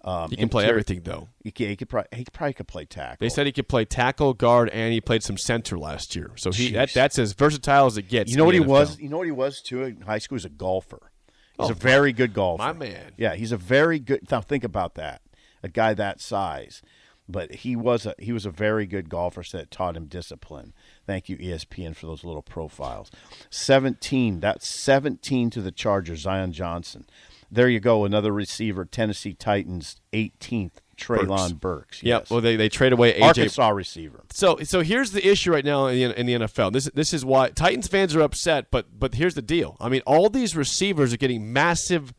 Um, 0.03 0.31
He 0.31 0.35
can 0.37 0.49
play 0.49 0.65
everything 0.65 1.01
though. 1.03 1.29
He, 1.43 1.53
he 1.55 1.75
could 1.75 1.87
probably, 1.87 2.07
he 2.17 2.25
probably 2.33 2.53
could 2.53 2.67
play 2.67 2.85
tackle. 2.85 3.17
They 3.19 3.29
said 3.29 3.45
he 3.45 3.51
could 3.51 3.67
play 3.67 3.85
tackle, 3.85 4.33
guard, 4.33 4.69
and 4.69 4.91
he 4.91 4.99
played 4.99 5.21
some 5.21 5.37
center 5.37 5.77
last 5.77 6.15
year. 6.15 6.31
So 6.37 6.51
he 6.51 6.71
that, 6.71 6.91
that's 6.93 7.19
as 7.19 7.33
versatile 7.33 7.85
as 7.85 7.97
it 7.97 8.07
gets. 8.09 8.31
You 8.31 8.37
know 8.37 8.45
what 8.45 8.55
he 8.55 8.61
NFL. 8.61 8.65
was? 8.67 8.99
You 8.99 9.09
know 9.09 9.17
what 9.17 9.27
he 9.27 9.31
was 9.31 9.61
too 9.61 9.83
in 9.83 10.01
high 10.01 10.17
school? 10.17 10.35
He 10.35 10.37
was 10.37 10.45
a 10.45 10.49
golfer. 10.49 11.11
He's 11.59 11.67
Oh, 11.69 11.71
a 11.71 11.75
very 11.75 12.13
good 12.13 12.33
golfer. 12.33 12.63
my 12.63 12.73
man. 12.73 13.11
Yeah, 13.17 13.35
he's 13.35 13.51
a 13.51 13.57
very 13.57 13.99
good. 13.99 14.21
Now 14.31 14.41
think 14.41 14.63
about 14.63 14.95
that. 14.95 15.21
A 15.61 15.69
guy 15.69 15.93
that 15.93 16.19
size, 16.19 16.81
but 17.27 17.53
he 17.55 17.75
was 17.75 18.05
a 18.05 18.15
he 18.19 18.31
was 18.31 18.45
a 18.45 18.51
very 18.51 18.85
good 18.85 19.09
golfer 19.09 19.43
so 19.43 19.57
that 19.57 19.71
taught 19.71 19.95
him 19.95 20.05
discipline. 20.05 20.73
Thank 21.05 21.29
you 21.29 21.37
ESPN 21.37 21.95
for 21.95 22.07
those 22.07 22.23
little 22.23 22.41
profiles. 22.41 23.11
Seventeen. 23.49 24.39
That's 24.39 24.67
seventeen 24.67 25.49
to 25.51 25.61
the 25.61 25.71
Chargers. 25.71 26.21
Zion 26.21 26.51
Johnson. 26.51 27.05
There 27.49 27.69
you 27.69 27.79
go. 27.79 28.05
Another 28.05 28.31
receiver. 28.31 28.85
Tennessee 28.85 29.33
Titans. 29.33 30.01
Eighteenth. 30.13 30.81
Treylon 30.97 31.59
Burks. 31.59 32.03
Yep. 32.03 32.21
Yes. 32.21 32.29
Well, 32.29 32.41
they, 32.41 32.55
they 32.55 32.69
trade 32.69 32.93
away 32.93 33.13
AJ. 33.13 33.23
Arkansas 33.23 33.69
receiver. 33.69 34.23
So 34.31 34.57
so 34.63 34.81
here's 34.81 35.11
the 35.11 35.27
issue 35.27 35.51
right 35.51 35.65
now 35.65 35.87
in 35.87 36.09
the, 36.09 36.19
in 36.19 36.25
the 36.27 36.33
NFL. 36.33 36.73
This 36.73 36.85
this 36.93 37.13
is 37.13 37.25
why 37.25 37.49
Titans 37.49 37.87
fans 37.87 38.15
are 38.15 38.21
upset. 38.21 38.67
But 38.69 38.99
but 38.99 39.15
here's 39.15 39.33
the 39.33 39.41
deal. 39.41 39.77
I 39.79 39.89
mean, 39.89 40.01
all 40.05 40.29
these 40.29 40.55
receivers 40.55 41.13
are 41.13 41.17
getting 41.17 41.51
massive 41.51 42.13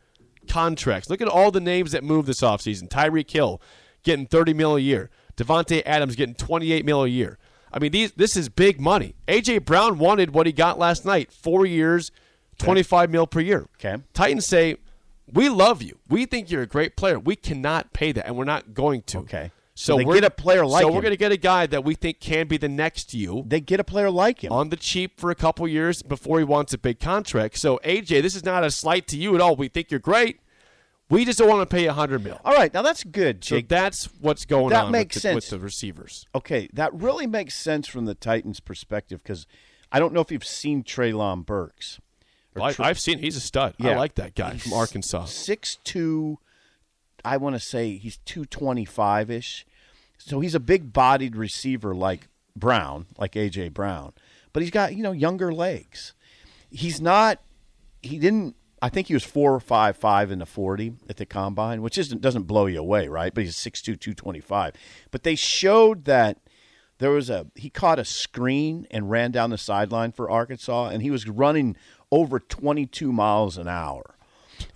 contracts. 0.49 1.09
Look 1.09 1.21
at 1.21 1.29
all 1.29 1.51
the 1.51 1.61
names 1.61 1.93
that 1.93 2.03
moved 2.03 2.27
this 2.27 2.41
offseason. 2.41 2.89
Tyreek 2.89 3.31
Hill 3.31 3.61
getting 4.03 4.27
30 4.27 4.55
mil 4.55 4.77
a 4.77 4.81
year. 4.81 5.11
Davante 5.37 5.83
Adams 5.87 6.15
getting 6.17 6.35
28 6.35 6.85
mil 6.85 7.05
a 7.05 7.09
year. 7.09 7.39
I 7.73 7.79
mean, 7.79 7.93
these 7.93 8.13
this 8.13 8.37
is 8.37 8.49
big 8.49 8.81
money. 8.81 9.15
AJ 9.27 9.65
Brown 9.65 9.99
wanted 9.99 10.31
what 10.35 10.47
he 10.47 10.53
got 10.53 10.79
last 10.79 11.05
night: 11.07 11.33
four 11.33 11.65
years, 11.65 12.11
25 12.59 13.11
mil 13.11 13.27
per 13.27 13.41
year. 13.41 13.67
Okay. 13.77 14.03
Titans 14.13 14.47
say, 14.47 14.77
"We 15.33 15.49
love 15.49 15.83
you. 15.83 15.99
We 16.09 16.27
think 16.27 16.51
you're 16.51 16.63
a 16.63 16.67
great 16.67 16.97
player. 16.97 17.19
We 17.19 17.35
cannot 17.35 17.93
pay 17.95 18.13
that, 18.13 18.27
and 18.27 18.37
we're 18.37 18.45
not 18.45 18.75
going 18.75 19.03
to." 19.03 19.19
Okay. 19.21 19.51
So 19.75 19.95
So 19.95 19.97
they 19.97 20.05
get 20.05 20.25
a 20.25 20.29
player 20.31 20.67
like 20.67 20.83
so 20.83 20.89
him. 20.89 20.95
we're 20.95 21.01
going 21.01 21.15
to 21.15 21.17
get 21.17 21.33
a 21.33 21.39
guy 21.39 21.67
that 21.67 21.83
we 21.83 21.95
think 21.95 22.21
can 22.21 22.47
be 22.47 22.59
the 22.59 22.69
next 22.69 23.15
you 23.15 23.43
They 23.49 23.59
get 23.59 23.81
a 23.81 23.85
player 23.85 24.11
like 24.11 24.45
him. 24.45 24.53
on 24.53 24.69
the 24.69 24.77
cheap 24.77 25.19
for 25.19 25.31
a 25.31 25.35
couple 25.35 25.67
years 25.67 26.03
before 26.03 26.37
he 26.37 26.45
wants 26.45 26.75
a 26.75 26.79
big 26.79 27.01
contract. 27.01 27.57
So 27.57 27.81
AJ, 27.83 28.21
this 28.21 28.37
is 28.37 28.45
not 28.45 28.65
a 28.65 28.71
slight 28.71 29.09
to 29.09 29.17
you 29.17 29.35
at 29.35 29.41
all. 29.41 29.57
We 29.57 29.69
think 29.69 29.91
you're 29.91 29.99
great. 29.99 30.41
We 31.11 31.25
just 31.27 31.39
don't 31.39 31.49
want 31.49 31.69
to 31.69 31.75
pay 31.77 31.85
a 31.87 31.93
hundred 31.93 32.25
mil. 32.25 32.41
All 32.45 32.55
right, 32.55 32.73
now 32.73 32.81
that's 32.83 33.05
good, 33.05 33.45
So 33.45 33.57
Jake. 33.57 33.69
that's 33.69 34.07
what's 34.21 34.47
going 34.47 34.71
That 34.71 34.85
on 34.87 34.93
makes 34.93 35.17
with, 35.17 35.23
the, 35.23 35.29
sense. 35.29 35.35
with 35.35 35.51
the 35.51 35.59
receivers. 35.65 36.27
Okay, 36.35 36.69
that 36.73 36.95
really 36.95 37.27
makes 37.27 37.55
sense 37.55 37.87
from 37.87 38.07
the 38.07 38.15
Titans' 38.15 38.61
perspective 38.61 39.23
because 39.23 39.47
I 39.91 39.99
don't 39.99 40.15
know 40.15 40.21
if 40.21 40.33
you've 40.33 40.47
seen 40.47 40.83
Treylon 40.83 41.45
Burks. 41.45 42.01
I, 42.59 42.73
Tra- 42.73 42.87
I've 42.87 42.99
seen 42.99 43.19
he's 43.19 43.37
a 43.37 43.41
stud. 43.41 43.75
I 43.81 43.95
like 43.95 44.15
that 44.17 44.35
guy 44.35 44.57
from 44.59 44.73
Arkansas. 44.75 45.25
Six 45.27 45.77
two, 45.85 46.39
I 47.25 47.37
want 47.39 47.57
to 47.57 47.61
say 47.61 47.97
he's 47.97 48.19
two 48.25 48.45
twenty 48.47 48.85
five 48.85 49.31
ish. 49.31 49.67
So 50.19 50.41
he's 50.41 50.55
a 50.55 50.61
big 50.61 50.93
bodied 50.93 51.35
receiver 51.35 51.95
like 51.95 52.29
Brown, 52.55 53.07
like 53.19 53.33
AJ 53.33 53.73
Brown, 53.73 54.13
but 54.53 54.63
he's 54.63 54.71
got 54.71 54.95
you 54.95 55.03
know 55.03 55.13
younger 55.13 55.53
legs. 55.53 56.13
He's 56.71 57.01
not. 57.01 57.39
He 58.03 58.19
didn't. 58.19 58.55
I 58.83 58.89
think 58.89 59.07
he 59.07 59.15
was 59.15 59.23
four 59.23 59.59
five 59.61 59.97
five 59.97 60.33
in 60.33 60.41
the 60.41 60.47
forty 60.47 60.95
at 61.09 61.17
the 61.17 61.25
combine, 61.25 61.81
which 61.81 61.97
isn't 61.97 62.21
doesn't 62.21 62.43
blow 62.43 62.67
you 62.67 62.81
away, 62.81 63.07
right? 63.07 63.33
But 63.33 63.45
he's 63.45 63.57
6'2", 63.57 63.99
225. 63.99 64.75
But 65.13 65.23
they 65.23 65.37
showed 65.37 66.05
that 66.07 66.39
there 66.99 67.11
was 67.11 67.31
a 67.31 67.47
he 67.55 67.71
caught 67.71 68.01
a 68.01 68.05
screen 68.05 68.87
and 68.91 69.09
ran 69.09 69.31
down 69.31 69.51
the 69.51 69.59
sideline 69.59 70.11
for 70.11 70.29
Arkansas, 70.29 70.89
and 70.89 71.01
he 71.01 71.11
was 71.11 71.29
running 71.29 71.77
over 72.11 72.41
twenty 72.41 72.85
two 72.85 73.13
miles 73.13 73.57
an 73.57 73.69
hour. 73.69 74.17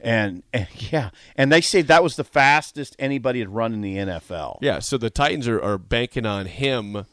And, 0.01 0.42
and 0.53 0.66
yeah, 0.92 1.11
and 1.37 1.53
they 1.53 1.61
say 1.61 1.83
that 1.83 2.03
was 2.03 2.16
the 2.16 2.25
fastest 2.25 2.97
anybody 2.99 3.40
had 3.40 3.51
run 3.51 3.73
in 3.73 3.81
the 3.81 3.97
NFL. 3.97 4.59
Yeah, 4.61 4.79
so 4.81 4.99
the 4.99 5.11
Titans 5.11 5.47
are, 5.47 5.61
are 5.61 5.79
banking 5.79 6.27
on 6.27 6.47
him, 6.47 7.07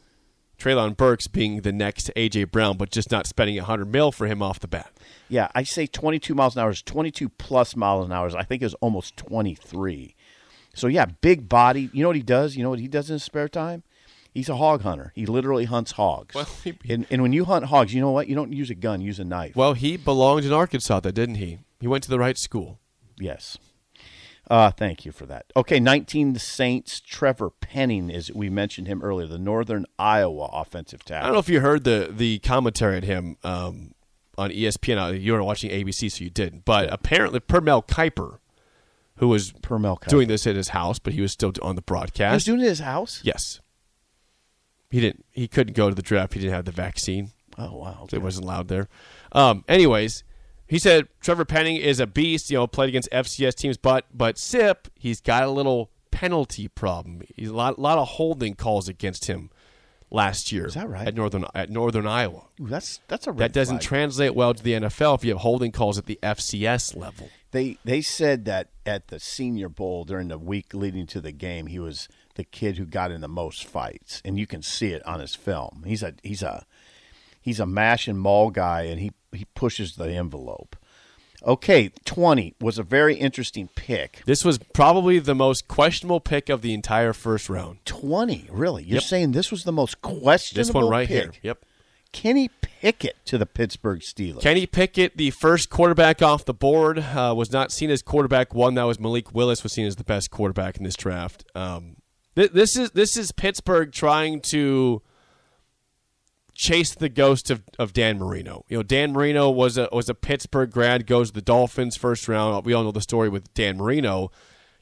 Treylon 0.58 0.96
Burks, 0.96 1.26
being 1.26 1.60
the 1.62 1.72
next 1.72 2.10
AJ 2.16 2.50
Brown, 2.50 2.76
but 2.76 2.90
just 2.90 3.10
not 3.10 3.26
spending 3.26 3.58
a 3.58 3.64
hundred 3.64 3.86
mil 3.92 4.12
for 4.12 4.26
him 4.26 4.42
off 4.42 4.60
the 4.60 4.68
bat. 4.68 4.90
Yeah, 5.28 5.48
I 5.54 5.62
say 5.64 5.86
22 5.86 6.34
miles 6.34 6.56
an 6.56 6.62
hour 6.62 6.70
is 6.70 6.82
22 6.82 7.28
plus 7.30 7.74
miles 7.76 8.06
an 8.06 8.12
hour. 8.12 8.30
I 8.36 8.44
think 8.44 8.62
it 8.62 8.66
was 8.66 8.74
almost 8.74 9.16
23. 9.16 10.14
So 10.74 10.86
yeah, 10.86 11.06
big 11.06 11.48
body. 11.48 11.90
You 11.92 12.02
know 12.02 12.08
what 12.08 12.16
he 12.16 12.22
does? 12.22 12.56
You 12.56 12.62
know 12.62 12.70
what 12.70 12.80
he 12.80 12.88
does 12.88 13.08
in 13.10 13.14
his 13.14 13.22
spare 13.24 13.48
time? 13.48 13.82
He's 14.32 14.48
a 14.48 14.56
hog 14.56 14.82
hunter. 14.82 15.12
He 15.14 15.26
literally 15.26 15.64
hunts 15.66 15.92
hogs. 15.92 16.34
Well, 16.34 16.48
he- 16.64 16.74
and, 16.88 17.06
and 17.10 17.22
when 17.22 17.32
you 17.32 17.44
hunt 17.44 17.66
hogs, 17.66 17.94
you 17.94 18.00
know 18.00 18.10
what? 18.10 18.26
You 18.28 18.34
don't 18.34 18.52
use 18.52 18.68
a 18.70 18.74
gun. 18.74 19.00
Use 19.00 19.20
a 19.20 19.24
knife. 19.24 19.54
Well, 19.54 19.74
he 19.74 19.96
belonged 19.96 20.44
in 20.44 20.52
Arkansas, 20.52 21.00
though, 21.00 21.12
didn't 21.12 21.36
he? 21.36 21.58
He 21.80 21.86
went 21.86 22.02
to 22.04 22.10
the 22.10 22.18
right 22.18 22.36
school. 22.36 22.80
Yes. 23.18 23.58
Uh, 24.50 24.70
thank 24.70 25.04
you 25.06 25.12
for 25.12 25.24
that. 25.26 25.46
Okay, 25.56 25.80
19 25.80 26.36
Saints. 26.36 27.00
Trevor 27.00 27.48
Penning 27.50 28.10
is 28.10 28.30
we 28.32 28.50
mentioned 28.50 28.86
him 28.86 29.02
earlier, 29.02 29.26
the 29.26 29.38
Northern 29.38 29.86
Iowa 29.98 30.50
offensive 30.52 31.04
tackle. 31.04 31.24
I 31.24 31.26
don't 31.28 31.32
know 31.34 31.40
if 31.40 31.48
you 31.48 31.60
heard 31.60 31.84
the 31.84 32.10
the 32.14 32.38
commentary 32.40 32.96
at 32.98 33.04
him 33.04 33.36
um, 33.42 33.94
on 34.36 34.50
ESPN. 34.50 35.02
Uh, 35.02 35.12
You 35.12 35.32
were 35.32 35.42
watching 35.42 35.70
ABC, 35.70 36.10
so 36.12 36.22
you 36.24 36.30
didn't. 36.30 36.64
But 36.66 36.92
apparently, 36.92 37.40
per 37.40 37.60
Mel 37.62 37.82
Kiper, 37.82 38.38
who 39.16 39.28
was 39.28 39.52
Per 39.52 39.78
Mel 39.78 39.96
Kiper. 39.96 40.08
doing 40.08 40.28
this 40.28 40.46
at 40.46 40.56
his 40.56 40.68
house, 40.68 40.98
but 40.98 41.14
he 41.14 41.22
was 41.22 41.32
still 41.32 41.52
on 41.62 41.74
the 41.76 41.82
broadcast. 41.82 42.32
He 42.32 42.34
was 42.36 42.44
doing 42.44 42.60
it 42.60 42.64
at 42.64 42.68
his 42.68 42.80
house. 42.80 43.20
yes, 43.24 43.60
he 44.90 45.00
didn't. 45.00 45.24
He 45.30 45.48
couldn't 45.48 45.74
go 45.74 45.88
to 45.88 45.94
the 45.94 46.02
draft. 46.02 46.34
He 46.34 46.40
didn't 46.40 46.52
have 46.54 46.64
the 46.66 46.72
vaccine. 46.72 47.30
Oh 47.56 47.76
wow. 47.76 48.06
So 48.10 48.16
it 48.16 48.22
wasn't 48.22 48.44
allowed 48.44 48.68
there. 48.68 48.88
Um, 49.32 49.64
anyways, 49.68 50.22
he 50.74 50.80
said 50.80 51.06
Trevor 51.20 51.44
Penning 51.44 51.76
is 51.76 52.00
a 52.00 52.06
beast. 52.06 52.50
You 52.50 52.56
know, 52.56 52.66
played 52.66 52.88
against 52.88 53.08
FCS 53.12 53.54
teams, 53.54 53.76
but 53.76 54.06
but 54.12 54.38
Sip, 54.38 54.88
he's 54.98 55.20
got 55.20 55.44
a 55.44 55.48
little 55.48 55.88
penalty 56.10 56.66
problem. 56.66 57.22
He's 57.36 57.50
a 57.50 57.54
lot, 57.54 57.78
lot 57.78 57.96
of 57.96 58.08
holding 58.08 58.54
calls 58.56 58.88
against 58.88 59.26
him 59.26 59.50
last 60.10 60.50
year. 60.50 60.66
Is 60.66 60.74
that 60.74 60.88
right? 60.88 61.06
At 61.06 61.14
Northern 61.14 61.44
at 61.54 61.70
Northern 61.70 62.08
Iowa, 62.08 62.46
Ooh, 62.60 62.66
that's 62.66 62.98
that's 63.06 63.28
a 63.28 63.32
that 63.34 63.52
doesn't 63.52 63.76
flag. 63.76 63.86
translate 63.86 64.34
well 64.34 64.52
to 64.52 64.60
the 64.64 64.72
NFL 64.72 65.14
if 65.14 65.24
you 65.24 65.30
have 65.30 65.42
holding 65.42 65.70
calls 65.70 65.96
at 65.96 66.06
the 66.06 66.18
FCS 66.24 66.96
level. 66.96 67.28
They 67.52 67.78
they 67.84 68.02
said 68.02 68.44
that 68.46 68.70
at 68.84 69.06
the 69.06 69.20
Senior 69.20 69.68
Bowl 69.68 70.02
during 70.02 70.26
the 70.26 70.38
week 70.38 70.74
leading 70.74 71.06
to 71.06 71.20
the 71.20 71.30
game, 71.30 71.68
he 71.68 71.78
was 71.78 72.08
the 72.34 72.42
kid 72.42 72.78
who 72.78 72.84
got 72.84 73.12
in 73.12 73.20
the 73.20 73.28
most 73.28 73.64
fights, 73.64 74.20
and 74.24 74.40
you 74.40 74.48
can 74.48 74.60
see 74.60 74.88
it 74.88 75.06
on 75.06 75.20
his 75.20 75.36
film. 75.36 75.84
He's 75.86 76.02
a 76.02 76.14
he's 76.24 76.42
a 76.42 76.66
he's 77.44 77.60
a 77.60 77.66
mash 77.66 78.08
and 78.08 78.18
maul 78.18 78.50
guy, 78.50 78.82
and 78.82 78.98
he 79.00 79.12
he 79.32 79.44
pushes 79.54 79.94
the 79.96 80.10
envelope. 80.10 80.74
Okay, 81.46 81.90
twenty 82.06 82.54
was 82.60 82.78
a 82.78 82.82
very 82.82 83.16
interesting 83.16 83.68
pick. 83.76 84.22
This 84.24 84.44
was 84.46 84.56
probably 84.72 85.18
the 85.18 85.34
most 85.34 85.68
questionable 85.68 86.20
pick 86.20 86.48
of 86.48 86.62
the 86.62 86.72
entire 86.72 87.12
first 87.12 87.50
round. 87.50 87.84
Twenty, 87.84 88.48
really? 88.50 88.82
You're 88.84 88.94
Yep. 88.94 89.02
saying 89.02 89.32
this 89.32 89.50
was 89.50 89.64
the 89.64 89.72
most 89.72 90.00
questionable? 90.00 90.56
Pick. 90.64 90.66
This 90.66 90.74
one 90.74 90.88
right 90.88 91.06
pick? 91.08 91.22
here. 91.34 91.40
Yep. 91.42 91.64
Kenny 92.12 92.48
Pickett 92.62 93.16
to 93.26 93.36
the 93.36 93.44
Pittsburgh 93.44 94.00
Steelers. 94.00 94.40
Kenny 94.40 94.66
Pickett, 94.66 95.16
the 95.16 95.30
first 95.32 95.68
quarterback 95.68 96.22
off 96.22 96.44
the 96.44 96.54
board, 96.54 97.00
uh, 97.00 97.34
was 97.36 97.50
not 97.52 97.72
seen 97.72 97.90
as 97.90 98.02
quarterback 98.02 98.54
one. 98.54 98.74
That 98.76 98.84
was 98.84 99.00
Malik 99.00 99.34
Willis 99.34 99.62
was 99.64 99.72
seen 99.72 99.84
as 99.86 99.96
the 99.96 100.04
best 100.04 100.30
quarterback 100.30 100.76
in 100.78 100.84
this 100.84 100.94
draft. 100.94 101.44
Um, 101.56 101.96
th- 102.36 102.52
this 102.52 102.76
is 102.76 102.92
this 102.92 103.16
is 103.16 103.32
Pittsburgh 103.32 103.90
trying 103.92 104.40
to 104.42 105.02
chase 106.54 106.94
the 106.94 107.08
ghost 107.08 107.50
of, 107.50 107.62
of 107.78 107.92
Dan 107.92 108.18
Marino. 108.18 108.64
You 108.68 108.78
know, 108.78 108.82
Dan 108.82 109.12
Marino 109.12 109.50
was 109.50 109.76
a 109.76 109.88
was 109.92 110.08
a 110.08 110.14
Pittsburgh 110.14 110.70
grad, 110.70 111.06
goes 111.06 111.28
to 111.28 111.34
the 111.34 111.42
Dolphins 111.42 111.96
first 111.96 112.28
round. 112.28 112.64
We 112.64 112.72
all 112.72 112.84
know 112.84 112.92
the 112.92 113.00
story 113.00 113.28
with 113.28 113.52
Dan 113.54 113.76
Marino. 113.76 114.30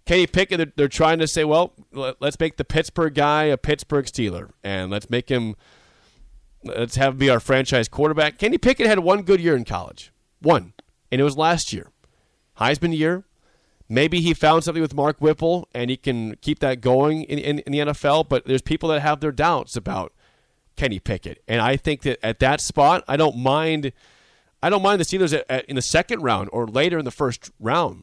Kenny 0.04 0.26
Pickett, 0.26 0.58
they're, 0.58 0.72
they're 0.74 0.88
trying 0.88 1.20
to 1.20 1.28
say, 1.28 1.44
well, 1.44 1.74
let- 1.92 2.20
let's 2.20 2.38
make 2.40 2.56
the 2.56 2.64
Pittsburgh 2.64 3.14
guy 3.14 3.44
a 3.44 3.56
Pittsburgh 3.56 4.06
Steeler, 4.06 4.50
and 4.64 4.90
let's 4.90 5.08
make 5.08 5.28
him 5.28 5.54
let's 6.64 6.96
have 6.96 7.14
him 7.14 7.18
be 7.18 7.30
our 7.30 7.40
franchise 7.40 7.88
quarterback. 7.88 8.38
Kenny 8.38 8.58
Pickett 8.58 8.86
had 8.86 9.00
one 9.00 9.22
good 9.22 9.40
year 9.40 9.56
in 9.56 9.64
college, 9.64 10.12
one, 10.40 10.74
and 11.10 11.20
it 11.20 11.24
was 11.24 11.36
last 11.36 11.72
year, 11.72 11.90
Heisman 12.58 12.96
year. 12.96 13.24
Maybe 13.88 14.20
he 14.20 14.32
found 14.32 14.64
something 14.64 14.80
with 14.80 14.94
Mark 14.94 15.18
Whipple 15.18 15.68
and 15.74 15.90
he 15.90 15.98
can 15.98 16.36
keep 16.36 16.60
that 16.60 16.80
going 16.80 17.24
in, 17.24 17.38
in, 17.38 17.58
in 17.58 17.72
the 17.72 17.78
NFL. 17.80 18.26
But 18.26 18.46
there's 18.46 18.62
people 18.62 18.88
that 18.88 19.02
have 19.02 19.20
their 19.20 19.32
doubts 19.32 19.76
about 19.76 20.14
Kenny 20.82 20.98
Pickett, 20.98 21.40
and 21.46 21.60
I 21.60 21.76
think 21.76 22.02
that 22.02 22.18
at 22.26 22.40
that 22.40 22.60
spot, 22.60 23.04
I 23.06 23.16
don't 23.16 23.36
mind. 23.36 23.92
I 24.60 24.68
don't 24.68 24.82
mind 24.82 25.00
the 25.00 25.04
Steelers 25.04 25.32
at, 25.32 25.44
at, 25.48 25.64
in 25.66 25.76
the 25.76 25.82
second 25.82 26.22
round 26.22 26.50
or 26.52 26.66
later 26.66 26.98
in 26.98 27.04
the 27.04 27.12
first 27.12 27.52
round 27.60 28.02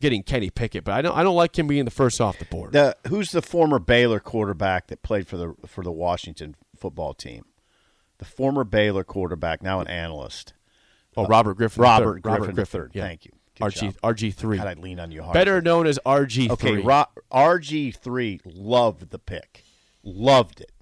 getting 0.00 0.24
Kenny 0.24 0.50
Pickett, 0.50 0.82
but 0.82 0.92
I 0.92 1.02
don't. 1.02 1.16
I 1.16 1.22
don't 1.22 1.36
like 1.36 1.56
him 1.56 1.68
being 1.68 1.84
the 1.84 1.92
first 1.92 2.20
off 2.20 2.40
the 2.40 2.46
board. 2.46 2.72
The 2.72 2.96
who's 3.06 3.30
the 3.30 3.40
former 3.42 3.78
Baylor 3.78 4.18
quarterback 4.18 4.88
that 4.88 5.04
played 5.04 5.28
for 5.28 5.36
the 5.36 5.54
for 5.68 5.84
the 5.84 5.92
Washington 5.92 6.56
football 6.76 7.14
team? 7.14 7.44
The 8.18 8.24
former 8.24 8.64
Baylor 8.64 9.04
quarterback, 9.04 9.62
now 9.62 9.78
an 9.78 9.86
analyst. 9.86 10.52
oh, 11.16 11.26
Robert 11.28 11.54
Griffin. 11.54 11.80
Robert 11.80 12.16
III. 12.16 12.20
Griffin 12.22 12.58
III. 12.58 12.88
Yeah. 12.92 13.02
Thank 13.04 13.24
you. 13.26 13.30
Good 13.56 13.66
RG 13.66 13.74
job. 13.74 14.16
RG 14.16 14.34
three. 14.34 14.56
God, 14.56 14.66
I 14.66 14.74
lean 14.74 14.98
on 14.98 15.12
you 15.12 15.22
hard. 15.22 15.34
Better 15.34 15.60
known 15.62 15.86
as 15.86 16.00
RG3. 16.04 16.50
Okay, 16.50 16.76
Ro- 16.78 17.04
RG 17.30 17.94
three 17.94 18.40
loved 18.44 19.10
the 19.10 19.20
pick, 19.20 19.62
loved 20.02 20.60
it. 20.60 20.72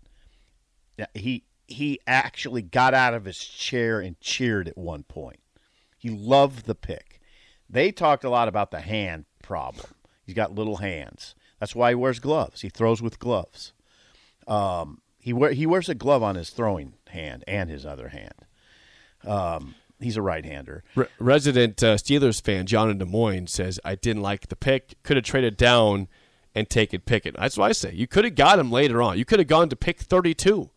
He 1.15 1.45
he 1.67 2.01
actually 2.07 2.63
got 2.63 2.95
out 2.95 3.15
of 3.15 3.25
his 3.25 3.39
chair 3.39 4.01
and 4.01 4.21
cheered 4.21 4.69
at 4.69 4.77
one 4.77 5.05
point. 5.05 5.41
He 5.97 6.11
loved 6.11 6.67
the 6.67 6.75
pick. 6.75 7.21
They 7.69 7.93
talked 7.93 8.25
a 8.25 8.31
lot 8.31 8.49
about 8.49 8.71
the 8.71 8.81
hand 8.81 9.25
problem. 9.43 9.95
He's 10.25 10.35
got 10.35 10.55
little 10.55 10.77
hands. 10.77 11.35
That's 11.59 11.75
why 11.75 11.91
he 11.91 11.95
wears 11.95 12.19
gloves. 12.19 12.61
He 12.61 12.69
throws 12.69 13.01
with 13.01 13.19
gloves. 13.19 13.73
Um, 14.47 15.01
he 15.19 15.33
wear, 15.33 15.53
he 15.53 15.67
wears 15.67 15.89
a 15.89 15.95
glove 15.95 16.23
on 16.23 16.35
his 16.35 16.51
throwing 16.51 16.95
hand 17.09 17.45
and 17.47 17.71
his 17.71 17.87
other 17.87 18.09
hand. 18.09 18.35
Um, 19.25 19.77
he's 20.01 20.17
a 20.17 20.23
right-hander. 20.23 20.83
Re- 20.97 21.07
resident 21.21 21.83
uh, 21.83 21.97
Steelers 21.97 22.43
fan 22.43 22.67
John 22.67 22.91
in 22.91 22.99
Des 22.99 23.05
Moines 23.05 23.47
says 23.47 23.79
I 23.85 23.95
didn't 23.95 24.23
like 24.23 24.49
the 24.49 24.57
pick. 24.57 24.97
Could 25.05 25.17
have 25.17 25.25
traded 25.25 25.57
down 25.57 26.09
and 26.55 26.69
taken 26.69 27.01
Pickett. 27.01 27.37
That's 27.39 27.57
what 27.57 27.71
I 27.71 27.73
say. 27.73 27.93
You 27.95 28.07
could 28.07 28.25
have 28.25 28.35
got 28.35 28.59
him 28.59 28.71
later 28.71 29.01
on. 29.01 29.17
You 29.17 29.25
could 29.25 29.39
have 29.39 29.49
gone 29.49 29.69
to 29.69 29.77
pick 29.77 30.01
32 30.01 30.71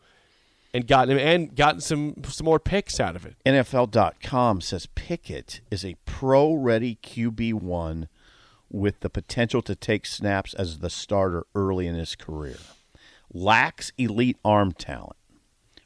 and 0.75 0.87
gotten 0.87 1.17
him 1.17 1.25
and 1.25 1.55
gotten 1.55 1.79
some 1.79 2.15
some 2.27 2.43
more 2.43 2.59
picks 2.59 2.99
out 2.99 3.15
of 3.15 3.25
it. 3.25 3.35
NFL.com 3.45 4.59
says 4.59 4.87
Pickett 4.87 5.61
is 5.71 5.85
a 5.85 5.95
pro 6.05 6.53
ready 6.53 6.99
QB1 7.01 8.09
with 8.69 8.99
the 8.99 9.09
potential 9.09 9.61
to 9.61 9.73
take 9.73 10.05
snaps 10.05 10.53
as 10.53 10.79
the 10.79 10.89
starter 10.89 11.45
early 11.55 11.87
in 11.87 11.95
his 11.95 12.15
career. 12.15 12.57
Lacks 13.33 13.93
elite 13.97 14.37
arm 14.43 14.73
talent, 14.73 15.15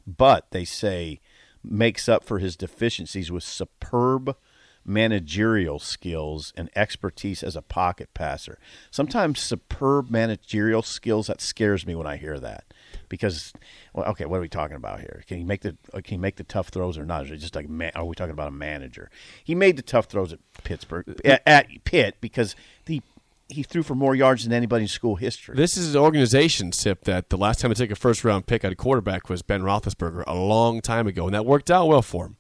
but 0.08 0.48
they 0.50 0.66
say 0.66 1.20
makes 1.64 2.10
up 2.10 2.24
for 2.24 2.40
his 2.40 2.56
deficiencies 2.56 3.32
with 3.32 3.44
superb 3.44 4.36
managerial 4.84 5.78
skills 5.78 6.52
and 6.58 6.68
expertise 6.76 7.44
as 7.44 7.56
a 7.56 7.62
pocket 7.62 8.12
passer. 8.16 8.58
Sometimes 8.90 9.40
superb 9.40 10.10
managerial 10.10 10.82
skills 10.82 11.28
that 11.28 11.42
scares 11.42 11.86
me 11.86 11.94
when 11.94 12.08
I 12.08 12.18
hear 12.18 12.40
that. 12.40 12.64
Because 13.08 13.54
well, 13.94 14.06
okay, 14.10 14.26
what 14.26 14.38
are 14.38 14.42
we 14.42 14.50
talking 14.50 14.76
about 14.76 15.00
here? 15.00 15.24
Can 15.28 15.38
he 15.38 15.44
make 15.44 15.62
the 15.62 15.76
uh, 15.94 15.98
can 15.98 16.16
he 16.16 16.18
make 16.18 16.36
the 16.36 16.44
tough 16.44 16.70
throws 16.70 16.98
or 16.98 17.06
not? 17.06 17.26
Is 17.26 17.32
it 17.32 17.38
just 17.38 17.56
like 17.56 17.70
man, 17.70 17.92
are 17.96 18.06
we 18.06 18.16
talking 18.16 18.32
about 18.32 18.48
a 18.48 18.52
manager? 18.52 19.10
He 19.44 19.56
made 19.56 19.78
the 19.78 19.82
tough 19.82 20.06
throws 20.06 20.34
at 20.34 20.40
Pittsburgh 20.64 21.20
at, 21.26 21.42
at 21.46 21.68
Pitt 21.84 22.18
because 22.22 22.56
he 22.86 23.02
he 23.50 23.64
threw 23.64 23.82
for 23.82 23.96
more 23.96 24.16
yards 24.16 24.44
than 24.44 24.54
anybody 24.54 24.84
in 24.84 24.88
school 24.88 25.16
history. 25.16 25.56
This 25.56 25.76
is 25.76 25.96
an 25.96 26.02
organization, 26.02 26.72
Sip, 26.72 27.04
that 27.06 27.30
the 27.30 27.38
last 27.38 27.60
time 27.60 27.70
they 27.70 27.76
took 27.76 27.92
a 27.92 27.96
first 27.96 28.24
round 28.24 28.46
pick 28.46 28.64
at 28.64 28.72
a 28.72 28.76
quarterback 28.76 29.28
was 29.28 29.42
Ben 29.42 29.62
Roethlisberger 29.62 30.24
a 30.28 30.36
long 30.36 30.82
time 30.82 31.08
ago, 31.08 31.26
and 31.26 31.34
that 31.34 31.46
worked 31.46 31.72
out 31.72 31.88
well 31.88 32.04
for 32.04 32.28
him. 32.28 32.38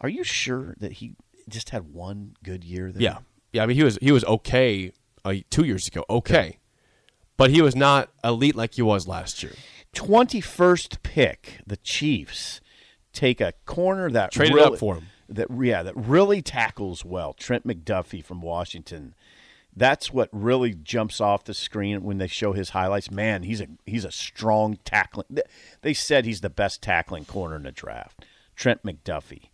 Are 0.00 0.08
you 0.08 0.22
sure 0.22 0.74
that 0.78 0.92
he 0.92 1.16
just 1.48 1.70
had 1.70 1.92
one 1.92 2.36
good 2.44 2.62
year 2.62 2.92
there? 2.92 3.02
Yeah, 3.02 3.18
yeah. 3.52 3.64
I 3.64 3.66
mean, 3.66 3.76
he 3.76 3.82
was 3.82 3.98
he 4.00 4.12
was 4.12 4.24
okay 4.24 4.92
uh, 5.24 5.34
two 5.50 5.64
years 5.64 5.88
ago, 5.88 6.04
okay, 6.08 6.58
but 7.36 7.50
he 7.50 7.60
was 7.60 7.74
not 7.74 8.10
elite 8.22 8.54
like 8.54 8.74
he 8.74 8.82
was 8.82 9.08
last 9.08 9.42
year. 9.42 9.52
21st 9.96 11.02
pick, 11.02 11.60
the 11.66 11.78
Chiefs 11.78 12.60
take 13.12 13.40
a 13.40 13.54
corner 13.64 14.10
that 14.10 14.30
Traded 14.30 14.54
really, 14.54 14.74
up 14.74 14.78
for 14.78 14.96
him. 14.96 15.06
That 15.28 15.48
yeah, 15.50 15.82
that 15.82 15.96
really 15.96 16.42
tackles 16.42 17.04
well. 17.04 17.32
Trent 17.32 17.66
McDuffie 17.66 18.22
from 18.22 18.42
Washington. 18.42 19.14
That's 19.74 20.12
what 20.12 20.28
really 20.32 20.72
jumps 20.74 21.20
off 21.20 21.44
the 21.44 21.54
screen 21.54 22.02
when 22.04 22.18
they 22.18 22.28
show 22.28 22.52
his 22.52 22.70
highlights. 22.70 23.10
Man, 23.10 23.42
he's 23.42 23.60
a 23.60 23.66
he's 23.84 24.04
a 24.04 24.12
strong 24.12 24.78
tackling. 24.84 25.26
They 25.82 25.94
said 25.94 26.24
he's 26.24 26.42
the 26.42 26.50
best 26.50 26.82
tackling 26.82 27.24
corner 27.24 27.56
in 27.56 27.64
the 27.64 27.72
draft. 27.72 28.24
Trent 28.54 28.82
McDuffie 28.84 29.48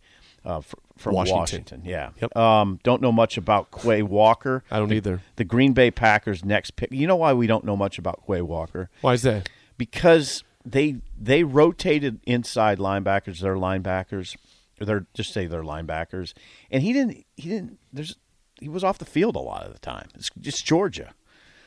uh, 0.45 0.61
fr- 0.61 0.75
from 0.97 1.15
Washington. 1.15 1.39
Washington. 1.39 1.81
Yeah. 1.85 2.09
Yep. 2.21 2.37
Um, 2.37 2.79
don't 2.83 3.01
know 3.01 3.11
much 3.11 3.37
about 3.37 3.71
Quay 3.71 4.03
Walker. 4.03 4.63
I 4.69 4.79
don't 4.79 4.93
either. 4.93 5.21
The 5.37 5.43
Green 5.43 5.73
Bay 5.73 5.89
Packers 5.89 6.45
next 6.45 6.75
pick. 6.75 6.91
You 6.91 7.07
know 7.07 7.15
why 7.15 7.33
we 7.33 7.47
don't 7.47 7.65
know 7.65 7.75
much 7.75 7.97
about 7.97 8.23
Quay 8.27 8.41
Walker? 8.41 8.89
Why 9.01 9.13
is 9.13 9.23
that? 9.23 9.49
Because 9.83 10.43
they 10.65 10.95
they 11.19 11.43
rotated 11.43 12.19
inside 12.25 12.79
linebackers, 12.79 13.39
their 13.39 13.55
linebackers, 13.55 14.37
or 14.79 14.85
they're 14.85 15.07
just 15.13 15.33
say 15.33 15.45
their 15.45 15.63
linebackers, 15.63 16.33
and 16.71 16.83
he 16.83 16.93
didn't 16.93 17.25
he 17.35 17.49
didn't 17.49 17.79
there's 17.91 18.15
he 18.59 18.69
was 18.69 18.83
off 18.83 18.97
the 18.97 19.05
field 19.05 19.35
a 19.35 19.39
lot 19.39 19.65
of 19.65 19.73
the 19.73 19.79
time. 19.79 20.07
It's 20.15 20.29
just 20.39 20.65
Georgia. 20.65 21.13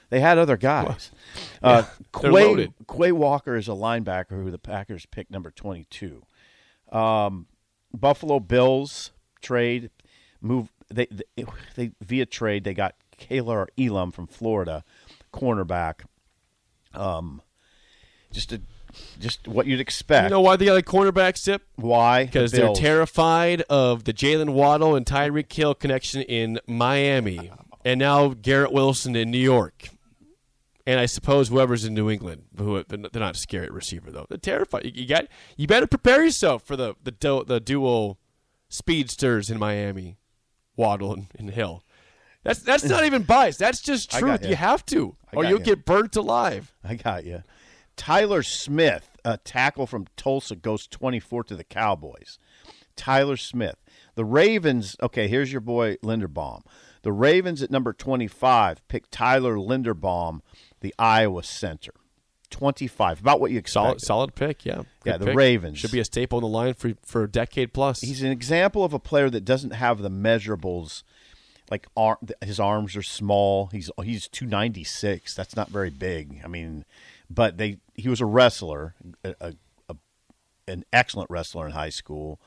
They 0.09 0.21
had 0.21 0.39
other 0.39 0.57
guys. 0.57 1.11
uh, 1.63 1.83
Quay. 2.19 2.69
Quay 2.91 3.13
Walker 3.13 3.57
is 3.57 3.69
a 3.69 3.73
linebacker 3.73 4.43
who 4.43 4.51
the 4.51 4.59
Packers 4.59 5.05
picked 5.05 5.31
number 5.31 5.51
twenty 5.51 5.85
two. 5.91 6.23
Um, 6.91 7.47
Buffalo 7.93 8.41
Bills 8.41 9.11
trade 9.43 9.91
move 10.41 10.69
they, 10.89 11.07
they 11.37 11.45
they 11.75 11.91
via 12.01 12.25
trade 12.25 12.65
they 12.65 12.75
got 12.75 12.95
Kaiir 13.19 13.67
Elam 13.79 14.11
from 14.11 14.27
Florida, 14.27 14.85
cornerback. 15.33 16.05
Um, 16.95 17.43
just 18.37 18.53
a, 18.53 18.61
just 19.19 19.49
what 19.49 19.67
you'd 19.67 19.81
expect. 19.81 20.25
You 20.25 20.31
know 20.31 20.41
why 20.43 20.57
they 20.57 20.67
got 20.67 20.79
a 20.79 20.83
cornerback, 20.83 21.37
Sip? 21.37 21.63
why? 21.77 22.23
The 22.23 22.27
Because 22.27 22.53
they're 22.53 22.75
terrified 22.75 23.63
of 23.63 24.05
the 24.05 24.13
Jaylen 24.13 24.51
Waddle 24.51 24.95
and 24.95 25.05
Tyreek 25.07 25.53
Hill 25.53 25.75
connection 25.75 26.23
in 26.23 26.61
Miami, 26.67 27.51
and 27.85 27.99
now 27.99 28.29
Garrett 28.29 28.73
Wilson 28.73 29.17
in 29.17 29.31
New 29.31 29.39
York, 29.39 29.89
and 30.87 31.01
I 31.01 31.07
suppose 31.07 31.49
whoever's 31.49 31.85
in 31.85 31.95
New 31.95 32.11
England. 32.11 32.45
Who 32.59 32.83
they're 32.85 33.09
not 33.15 33.37
scary 33.37 33.67
at 33.67 33.73
receiver 33.73 34.11
though. 34.11 34.27
They're 34.29 34.39
terrified. 34.39 34.85
You, 34.85 34.93
you 34.95 35.07
got 35.09 35.27
you 35.57 35.67
better 35.67 35.87
prepare 35.87 36.23
yourself 36.23 36.63
for 36.63 36.77
the 36.77 36.95
the 37.03 37.11
du- 37.13 37.45
the 37.45 37.59
dual 37.59 38.19
speedsters 38.69 39.51
in 39.51 39.59
Miami, 39.59 40.19
Waddle 40.77 41.13
and, 41.15 41.27
and 41.39 41.51
Hill. 41.51 41.83
That's 42.45 42.61
that's 42.61 42.85
not 42.95 43.05
even 43.05 43.23
bias. 43.23 43.57
That's 43.57 43.81
just 43.81 44.11
truth. 44.11 44.43
ya. 44.43 44.51
You 44.51 44.57
have 44.57 44.85
to, 44.87 45.17
or 45.33 45.45
you'll 45.45 45.59
ya. 45.61 45.65
get 45.65 45.85
burnt 45.87 46.17
alive. 46.17 46.75
I 46.85 46.95
got 46.97 47.25
you. 47.25 47.43
Tyler 47.97 48.43
Smith, 48.43 49.17
a 49.25 49.39
tackle 49.39 49.87
from 49.87 50.07
Tulsa, 50.17 50.57
goes 50.57 50.87
24 50.87 51.45
to 51.45 51.57
the 51.57 51.65
Cowboys. 51.65 52.39
Tyler 52.95 53.37
Smith. 53.37 53.77
The 54.15 54.25
Ravens, 54.25 54.97
okay, 55.03 55.29
here's 55.29 55.53
your 55.53 55.61
boy 55.61 55.97
Linderbaum. 55.97 56.63
The 57.03 57.13
Ravens 57.13 57.63
at 57.63 57.71
number 57.71 57.93
25 57.93 58.87
picked 58.89 59.13
Tyler 59.13 59.57
Linderbaum, 59.57 60.41
the 60.81 60.95
Iowa 60.99 61.43
center. 61.43 61.93
25, 62.51 63.21
about 63.21 63.41
what 63.41 63.51
you 63.51 63.59
expect. 63.59 64.01
solid 64.01 64.35
pick. 64.35 64.65
Yeah, 64.65 64.83
Yeah, 65.05 65.17
the 65.17 65.27
pick. 65.27 65.37
Ravens. 65.37 65.79
should 65.79 65.91
be 65.91 66.01
a 66.01 66.05
staple 66.05 66.39
in 66.39 66.43
the 66.43 66.49
line 66.49 66.75
for 66.75 66.93
for 67.05 67.25
a 67.25 67.31
decade 67.31 67.73
plus. 67.73 68.01
He's 68.01 68.23
an 68.23 68.31
example 68.31 68.85
of 68.85 68.93
a 68.93 68.99
player 69.01 69.29
that 69.31 69.45
doesn't 69.45 69.73
have 69.73 69.99
the 70.01 70.11
measurables 70.11 71.03
like 71.71 71.87
arm, 71.97 72.19
his 72.43 72.61
arms 72.61 72.97
are 72.97 73.03
small. 73.03 73.67
He's 73.67 73.91
he's 74.03 74.29
two 74.29 74.47
ninety 74.47 74.85
six. 74.85 75.35
That's 75.35 75.57
not 75.57 75.69
very 75.69 75.91
big. 75.91 76.41
I 76.45 76.49
mean, 76.49 76.85
but 77.29 77.59
they 77.59 77.79
he 77.95 78.09
was 78.09 78.21
a 78.21 78.27
wrestler, 78.27 78.95
a, 79.25 79.35
a, 79.41 79.55
a 79.89 79.97
an 80.69 80.85
excellent 80.93 81.31
wrestler 81.31 81.67
in 81.67 81.73
high 81.73 81.91
school. 81.91 82.41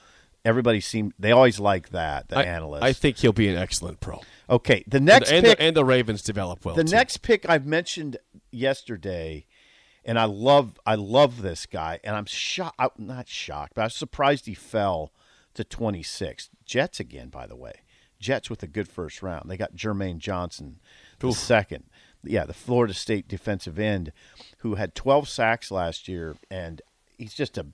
Everybody 0.45 0.79
seemed 0.79 1.13
they 1.19 1.31
always 1.31 1.59
like 1.59 1.89
that. 1.89 2.29
The 2.29 2.39
I, 2.39 2.43
analysts. 2.43 2.83
I 2.83 2.93
think 2.93 3.17
he'll 3.17 3.33
be 3.33 3.49
an 3.49 3.57
excellent 3.57 3.99
pro. 3.99 4.21
okay, 4.49 4.83
the 4.87 5.01
next 5.01 5.31
and, 5.31 5.45
pick 5.45 5.57
the, 5.57 5.63
and 5.63 5.75
the 5.75 5.85
Ravens 5.85 6.21
develop 6.21 6.63
well. 6.63 6.75
the 6.75 6.83
too. 6.83 6.91
next 6.91 7.17
pick 7.17 7.47
I've 7.49 7.65
mentioned 7.65 8.17
yesterday, 8.51 9.45
and 10.05 10.17
I 10.17 10.25
love 10.25 10.79
I 10.85 10.95
love 10.95 11.41
this 11.41 11.65
guy, 11.65 11.99
and 12.05 12.15
I'm 12.15 12.25
shocked. 12.25 12.75
I'm 12.79 12.91
Not 12.97 13.27
shocked, 13.27 13.73
but 13.75 13.81
I'm 13.81 13.89
surprised 13.89 14.45
he 14.45 14.53
fell 14.53 15.11
to 15.55 15.63
26. 15.65 16.49
Jets 16.65 16.99
again, 17.01 17.27
by 17.27 17.45
the 17.45 17.55
way. 17.55 17.81
Jets 18.19 18.49
with 18.49 18.61
a 18.63 18.67
good 18.67 18.87
first 18.87 19.21
round. 19.23 19.49
They 19.49 19.57
got 19.57 19.73
Jermaine 19.75 20.17
Johnson, 20.17 20.79
the 21.19 21.31
second. 21.31 21.85
Yeah, 22.23 22.45
the 22.45 22.53
Florida 22.53 22.93
State 22.93 23.27
defensive 23.29 23.79
end, 23.79 24.11
who 24.59 24.75
had 24.75 24.93
12 24.93 25.29
sacks 25.29 25.71
last 25.71 26.07
year, 26.09 26.35
and 26.51 26.81
he's 27.17 27.33
just 27.33 27.57
a. 27.57 27.67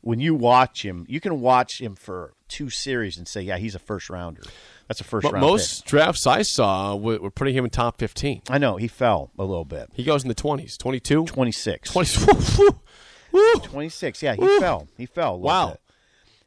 When 0.00 0.20
you 0.20 0.34
watch 0.34 0.84
him, 0.84 1.04
you 1.08 1.18
can 1.20 1.40
watch 1.40 1.80
him 1.80 1.96
for 1.96 2.34
two 2.48 2.70
series 2.70 3.16
and 3.18 3.26
say, 3.26 3.40
"Yeah, 3.42 3.56
he's 3.56 3.74
a 3.74 3.78
first 3.80 4.08
rounder." 4.10 4.42
That's 4.86 5.00
a 5.00 5.04
first 5.04 5.24
But 5.24 5.32
round. 5.32 5.44
most 5.46 5.84
drafts 5.86 6.26
I 6.26 6.42
saw 6.42 6.94
were, 6.94 7.18
were 7.18 7.30
putting 7.30 7.54
him 7.56 7.64
in 7.64 7.70
top 7.70 7.98
15. 7.98 8.42
I 8.48 8.58
know 8.58 8.76
he 8.76 8.86
fell 8.88 9.30
a 9.38 9.44
little 9.44 9.64
bit. 9.64 9.88
He 9.94 10.04
goes 10.04 10.22
in 10.22 10.28
the 10.28 10.34
20s, 10.36 10.78
22, 10.78 11.24
26. 11.26 11.90
20. 11.90 12.24
Woo. 13.32 13.54
26. 13.62 14.22
Yeah, 14.22 14.34
he 14.34 14.58
fell. 14.60 14.86
He 14.96 15.06
fell. 15.06 15.32
A 15.32 15.36
little 15.36 15.46
Wow. 15.46 15.68
bit. 15.70 15.80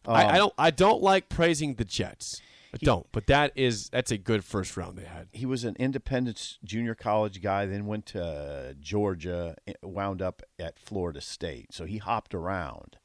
I, 0.07 0.23
Um, 0.23 0.29
I 0.31 0.37
don't. 0.37 0.53
I 0.57 0.71
don't 0.71 1.01
like 1.03 1.27
praising 1.29 1.73
the 1.75 1.85
Jets. 1.85 2.41
I 2.73 2.77
don't. 2.81 3.05
But 3.11 3.27
that 3.27 3.51
is 3.55 3.89
that's 3.89 4.11
a 4.11 4.17
good 4.17 4.45
first 4.45 4.77
round 4.77 4.97
they 4.97 5.03
had. 5.03 5.27
He 5.33 5.45
was 5.45 5.63
an 5.65 5.75
Independence 5.77 6.57
junior 6.63 6.95
college 6.95 7.41
guy, 7.41 7.65
then 7.65 7.85
went 7.85 8.05
to 8.07 8.75
Georgia, 8.79 9.55
eh, 9.67 9.73
wound 9.83 10.21
up 10.21 10.41
at 10.59 10.79
Florida 10.79 11.19
State. 11.21 11.73
So 11.73 11.85
he 11.85 11.97
hopped 11.97 12.33
around. 12.33 12.97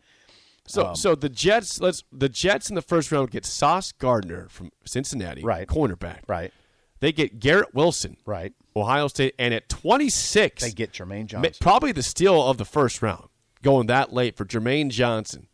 So 0.69 0.89
Um, 0.89 0.97
so 0.97 1.15
the 1.15 1.29
Jets. 1.29 1.81
Let's 1.81 2.05
the 2.13 2.29
Jets 2.29 2.69
in 2.69 2.75
the 2.77 2.83
first 2.83 3.11
round 3.13 3.31
get 3.31 3.45
Sauce 3.45 3.93
Gardner 3.93 4.49
from 4.49 4.71
Cincinnati, 4.85 5.43
Right. 5.43 5.67
cornerback. 5.69 6.21
Right, 6.29 6.53
They 7.01 7.13
get 7.13 7.39
Garrett 7.41 7.75
Wilson, 7.75 8.17
right. 8.27 8.53
Ohio 8.75 9.09
State, 9.09 9.35
and 9.39 9.53
at 9.55 9.69
26, 9.69 10.63
They 10.63 10.71
get 10.71 10.93
Jermaine 10.93 11.27
Johnson. 11.27 11.55
probably 11.61 11.93
the 11.93 12.03
steal 12.03 12.43
of 12.43 12.59
the 12.59 12.65
first 12.65 13.01
round, 13.03 13.29
going 13.63 13.87
that 13.87 14.13
late 14.13 14.37
for 14.37 14.45
Jermaine 14.45 14.91
Johnson. 14.91 15.49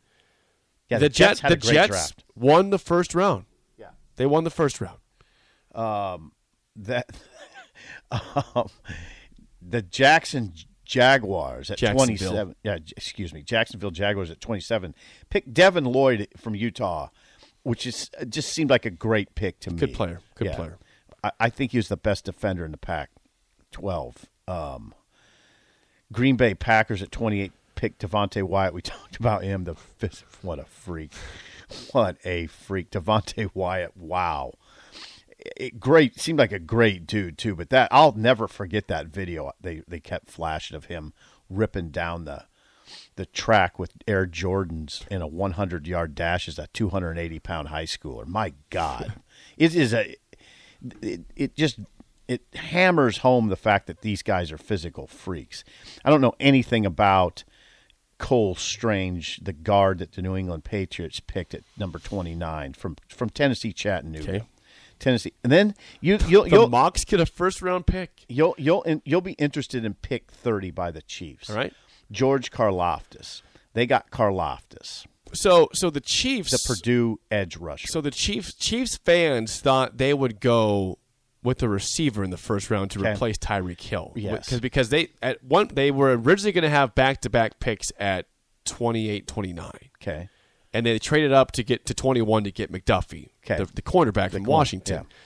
Yeah, 0.88 0.98
the, 0.98 1.07
the, 1.07 1.09
Jets 1.14 1.40
had 1.40 1.53
the 1.53 1.57
Jets 1.57 1.88
draft. 1.88 2.25
won 2.35 2.70
the 2.70 2.79
first 2.79 3.14
round. 3.14 3.44
They 4.22 4.26
won 4.26 4.44
the 4.44 4.50
first 4.50 4.80
round. 4.80 5.00
That 6.76 7.11
um, 8.54 8.68
the 9.61 9.82
Jackson 9.82 10.52
Jaguars 10.85 11.72
at 11.72 11.78
27. 11.78 12.54
Yeah, 12.62 12.78
excuse 12.96 13.35
me. 13.35 13.42
Jacksonville 13.42 13.90
Jaguars 13.90 14.30
at 14.30 14.40
27 14.40 14.94
picked 15.28 15.52
Devin 15.52 15.87
Lloyd 15.87 16.28
from 16.37 16.54
Utah, 16.54 17.08
which 17.64 17.85
is 17.85 18.12
uh, 18.16 18.24
just 18.24 18.52
seemed 18.52 18.70
like 18.70 18.87
a 18.87 18.90
great 18.90 19.35
pick 19.35 19.58
to 19.58 19.70
me. 19.72 19.76
Good 19.78 19.92
player. 19.92 20.20
Good 20.37 20.46
Yeah. 20.46 20.54
player. 20.54 20.78
I, 21.24 21.32
I 21.40 21.50
think 21.50 21.72
he 21.72 21.78
was 21.78 21.88
the 21.88 21.96
best 21.96 22.24
defender 22.26 22.64
in 22.64 22.70
the 22.70 22.78
pack. 22.78 23.11
12. 23.72 24.26
Um, 24.46 24.94
Green 26.12 26.37
Bay 26.37 26.54
Packers 26.54 27.02
at 27.02 27.11
28 27.11 27.50
picked 27.74 28.02
Devonte 28.02 28.44
Wyatt. 28.44 28.72
We 28.72 28.82
talked 28.82 29.16
about 29.16 29.42
him. 29.42 29.64
The 29.64 29.74
what 30.42 30.61
a 30.61 30.64
freak. 30.64 31.11
What 31.92 32.18
a 32.24 32.46
freak. 32.46 32.90
Devonte 32.90 33.50
Wyatt. 33.54 33.96
Wow. 33.96 34.54
It, 35.56 35.80
great. 35.80 36.20
Seemed 36.20 36.38
like 36.38 36.52
a 36.52 36.58
great 36.58 37.06
dude 37.06 37.38
too. 37.38 37.54
But 37.54 37.70
that 37.70 37.88
I'll 37.90 38.12
never 38.12 38.46
forget 38.46 38.88
that 38.88 39.06
video. 39.08 39.52
They 39.61 39.82
they 39.88 40.00
kept 40.00 40.30
flashing 40.30 40.76
of 40.76 40.87
him 40.87 41.12
ripping 41.50 41.90
down 41.90 42.24
the 42.24 42.44
the 43.16 43.26
track 43.26 43.78
with 43.78 43.92
Air 44.06 44.26
Jordans 44.26 45.06
in 45.08 45.22
a 45.22 45.26
100 45.26 45.87
yard 45.87 46.14
dash 46.14 46.48
as 46.48 46.58
a 46.58 46.68
280 46.68 47.38
pound 47.40 47.68
high 47.68 47.85
schooler. 47.85 48.26
My 48.26 48.54
God, 48.70 49.14
it 49.56 49.74
is 49.74 49.92
a 49.92 50.14
it, 51.00 51.22
it 51.35 51.56
just 51.56 51.78
it 52.28 52.42
hammers 52.54 53.18
home 53.18 53.48
the 53.48 53.56
fact 53.56 53.87
that 53.87 54.00
these 54.00 54.22
guys 54.22 54.52
are 54.52 54.58
physical 54.58 55.06
freaks. 55.06 55.64
I 56.04 56.11
don't 56.11 56.20
know 56.20 56.35
anything 56.40 56.87
about 56.87 57.44
Cole 58.22 58.54
Strange, 58.54 59.40
the 59.42 59.52
guard 59.52 59.98
that 59.98 60.12
the 60.12 60.22
New 60.22 60.37
England 60.37 60.62
Patriots 60.62 61.18
picked 61.18 61.54
at 61.54 61.64
number 61.76 61.98
29 61.98 62.72
from 62.74 62.96
from 63.08 63.28
Tennessee 63.28 63.72
Chattanooga. 63.72 64.37
Okay. 64.37 64.46
Tennessee. 65.00 65.32
And 65.42 65.52
then 65.52 65.74
you 66.00 66.18
you'll 66.28 66.44
The 66.44 66.50
you'll, 66.50 66.70
Mocs 66.70 67.04
get 67.04 67.18
a 67.18 67.26
first 67.26 67.61
round 67.61 67.87
pick. 67.87 68.24
you'll 68.28 68.54
you'll 68.56 68.85
you'll 69.04 69.20
be 69.22 69.32
interested 69.32 69.85
in 69.85 69.94
pick 69.94 70.30
30 70.30 70.70
by 70.70 70.92
the 70.92 71.02
Chiefs. 71.02 71.50
All 71.50 71.56
right. 71.56 71.74
George 72.12 72.52
Karlaftis. 72.52 73.42
They 73.74 73.87
got 73.87 74.11
Karlaftis, 74.11 75.06
So 75.32 75.68
so 75.72 75.90
the 75.90 76.00
Chiefs 76.00 76.52
the 76.52 76.74
Purdue 76.74 77.18
edge 77.28 77.56
rusher. 77.56 77.88
So 77.88 78.00
the 78.00 78.12
Chiefs 78.12 78.54
Chiefs 78.54 78.98
fans 78.98 79.58
thought 79.61 79.98
they 79.98 80.14
would 80.14 80.38
go 80.40 80.98
with 81.44 81.62
a 81.62 81.68
receiver 81.68 82.22
in 82.22 82.31
the 82.31 82.37
first 82.37 82.70
round 82.70 82.90
to 82.92 83.00
Okay. 83.00 83.12
replace 83.12 83.37
Tyreek 83.38 83.81
Hill. 83.81 84.12
Yes. 84.14 84.44
Because 84.46 84.61
because 84.61 84.88
they 84.90 85.09
at 85.22 85.42
one 85.42 85.68
they 85.72 85.90
were 85.90 86.16
originally 86.16 86.52
going 86.52 86.62
to 86.62 86.70
have 86.70 86.94
back-to-back 86.94 87.59
picks 87.61 87.90
at 87.98 88.26
28 88.64 89.26
29. 89.26 89.70
okay. 90.00 90.28
And 90.74 90.87
they 90.87 90.98
traded 90.98 91.33
up 91.33 91.52
to 91.52 91.62
get 91.62 91.85
to 91.87 91.94
21 91.94 92.44
to 92.44 92.50
get 92.52 92.72
McDuffie, 92.72 93.31
Okay. 93.44 93.57
the, 93.62 93.66
the 93.74 93.83
cornerback 93.83 94.31
from 94.31 94.44
corner- 94.44 94.50
Washington. 94.50 94.94
yeah. 95.05 95.16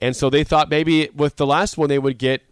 And 0.00 0.14
so 0.16 0.30
they 0.30 0.44
thought 0.44 0.70
maybe 0.70 1.08
with 1.14 1.36
the 1.36 1.46
last 1.46 1.76
one 1.76 1.88
they 1.88 1.98
would 1.98 2.18
get 2.18 2.42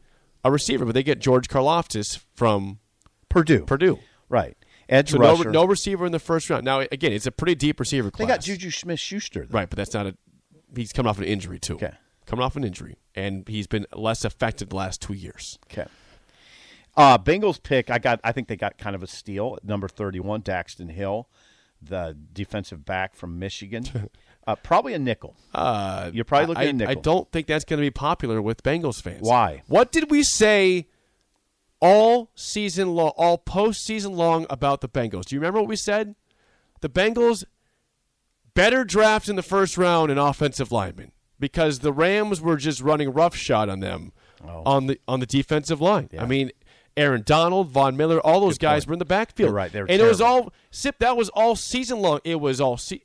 a 0.44 0.50
receiver, 0.50 0.85
but 0.85 0.92
they 0.94 1.03
get 1.03 1.20
George 1.20 1.48
Karlaftis 1.48 2.18
from 2.35 2.81
Purdue. 3.29 3.64
Purdue. 3.64 3.98
Right. 4.29 4.57
Edge 4.88 5.11
So 5.12 5.18
no, 5.18 5.37
rusher. 5.37 5.50
no 5.50 5.64
receiver 5.64 6.05
in 6.05 6.12
the 6.12 6.18
first 6.18 6.50
round. 6.50 6.64
Now 6.64 6.81
again, 6.81 7.12
it's 7.12 7.27
a 7.27 7.31
pretty 7.31 7.55
deep 7.55 7.81
receiver 7.81 8.11
class. 8.11 8.27
they 8.29 8.35
got 8.35 8.40
Juju 8.42 8.70
Smith 8.70 9.00
Schuster. 9.00 9.46
Right, 9.50 9.68
but 9.70 9.77
that's 9.79 9.94
not 9.94 10.07
a. 10.07 10.16
He's 10.77 10.92
coming 10.92 11.09
off 11.09 11.18
an 11.18 11.24
injury 11.24 11.59
too. 11.59 11.74
Okay. 11.77 11.92
Coming 12.26 12.44
off 12.44 12.56
an 12.56 12.64
injury, 12.64 12.96
and 13.14 13.46
he's 13.48 13.66
been 13.66 13.87
less 13.94 14.24
affected 14.24 14.70
the 14.70 14.76
last 14.76 15.02
two 15.02 15.12
years. 15.12 15.58
Okay. 15.70 15.87
Uh, 16.96 17.18
Bengals 17.18 17.62
pick. 17.62 17.90
I 17.90 17.98
got. 17.98 18.20
I 18.24 18.32
think 18.32 18.48
they 18.48 18.56
got 18.56 18.78
kind 18.78 18.94
of 18.96 19.02
a 19.02 19.06
steal 19.06 19.54
at 19.56 19.64
number 19.64 19.88
thirty-one. 19.88 20.42
Daxton 20.42 20.90
Hill, 20.90 21.28
the 21.82 22.16
defensive 22.32 22.84
back 22.84 23.14
from 23.14 23.38
Michigan. 23.38 24.10
uh, 24.46 24.56
probably 24.56 24.94
a 24.94 24.98
nickel. 24.98 25.37
Uh, 25.52 26.10
You're 26.14 26.24
probably 26.24 26.46
looking 26.46 26.62
I, 26.62 26.68
at 26.68 26.74
nickel. 26.76 26.90
I 26.92 26.94
don't 26.94 27.30
think 27.30 27.46
that's 27.46 27.64
going 27.64 27.78
to 27.78 27.84
be 27.84 27.90
popular 27.90 28.40
with 28.40 28.62
Bengals 28.62 29.02
fans. 29.02 29.22
Why? 29.22 29.62
What 29.66 29.90
did 29.92 30.10
we 30.10 30.22
say 30.22 30.87
all 31.80 32.30
season 32.34 32.94
long, 32.94 33.12
all 33.16 33.38
postseason 33.38 34.16
long 34.16 34.46
about 34.48 34.80
the 34.80 34.88
Bengals? 34.88 35.26
Do 35.26 35.34
you 35.34 35.40
remember 35.40 35.60
what 35.60 35.68
we 35.68 35.76
said? 35.76 36.14
The 36.80 36.88
Bengals 36.88 37.44
better 38.54 38.84
draft 38.84 39.28
in 39.28 39.37
the 39.37 39.42
first 39.42 39.76
round 39.76 40.12
an 40.12 40.18
offensive 40.18 40.70
lineman 40.70 41.10
because 41.38 41.81
the 41.81 41.92
Rams 41.92 42.40
were 42.40 42.57
just 42.57 42.81
running 42.81 43.12
roughshod 43.12 43.68
on 43.68 43.81
them 43.81 44.12
Oh. 44.47 44.62
on 44.66 44.87
the 44.88 45.01
on 45.09 45.20
the 45.20 45.27
defensive 45.27 45.81
line. 45.81 46.11
I 46.18 46.27
mean, 46.27 46.51
Aaron 46.97 47.23
Donald, 47.25 47.70
Von 47.70 47.97
Miller, 47.97 48.20
all 48.20 48.40
those 48.40 48.59
guys 48.59 48.83
point. 48.85 48.88
were 48.88 48.92
in 48.94 48.99
the 48.99 49.05
backfield. 49.07 49.49
You're 49.49 49.55
right, 49.57 49.73
they 49.73 49.81
were 49.81 49.87
and 49.90 50.01
it 50.01 50.05
was 50.07 50.20
all 50.20 50.53
Sip. 50.70 50.99
That 50.99 51.16
was 51.16 51.29
all 51.31 51.57
season 51.57 52.01
long. 52.01 52.20
It 52.25 52.40
was 52.40 52.61
all. 52.61 52.77
Se- 52.77 53.03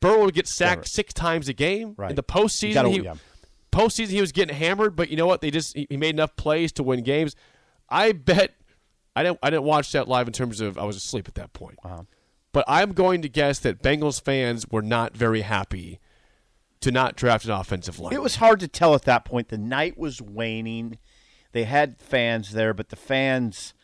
Burrow 0.00 0.24
would 0.26 0.34
get 0.34 0.46
sacked 0.46 0.86
six 0.88 1.12
times 1.12 1.48
a 1.48 1.52
game 1.52 1.94
Right. 1.96 2.10
in 2.10 2.16
the 2.16 2.22
postseason. 2.22 2.74
Gotta- 2.74 2.90
he, 2.90 3.00
yeah. 3.00 3.14
postseason 3.72 4.10
he 4.10 4.20
was 4.20 4.30
getting 4.32 4.54
hammered, 4.54 4.94
but 4.94 5.10
you 5.10 5.16
know 5.16 5.26
what? 5.26 5.40
They 5.40 5.50
just 5.50 5.74
he 5.74 5.86
he 5.90 5.96
made 5.96 6.14
enough 6.14 6.36
plays 6.36 6.70
to 6.72 6.82
win 6.82 7.02
games. 7.02 7.34
I 7.88 8.12
bet 8.12 8.54
I 9.16 9.22
didn't 9.24 9.38
I 9.42 9.50
didn't 9.50 9.64
watch 9.64 9.90
that 9.92 10.06
live 10.06 10.28
in 10.28 10.32
terms 10.32 10.60
of 10.60 10.78
I 10.78 10.84
was 10.84 10.96
asleep 10.96 11.26
at 11.28 11.34
that 11.34 11.52
point. 11.52 11.78
Uh-huh. 11.84 12.02
But 12.52 12.64
I'm 12.68 12.92
going 12.92 13.22
to 13.22 13.28
guess 13.28 13.58
that 13.60 13.82
Bengals 13.82 14.20
fans 14.22 14.66
were 14.70 14.82
not 14.82 15.16
very 15.16 15.40
happy 15.42 15.98
to 16.80 16.90
not 16.90 17.16
draft 17.16 17.44
an 17.44 17.52
offensive 17.52 17.98
line. 17.98 18.12
It 18.12 18.22
was 18.22 18.36
hard 18.36 18.60
to 18.60 18.68
tell 18.68 18.94
at 18.94 19.02
that 19.02 19.24
point. 19.24 19.48
The 19.48 19.58
night 19.58 19.96
was 19.96 20.20
waning. 20.20 20.98
They 21.52 21.64
had 21.64 21.98
fans 21.98 22.52
there, 22.52 22.74
but 22.74 22.90
the 22.90 22.96
fans. 22.96 23.74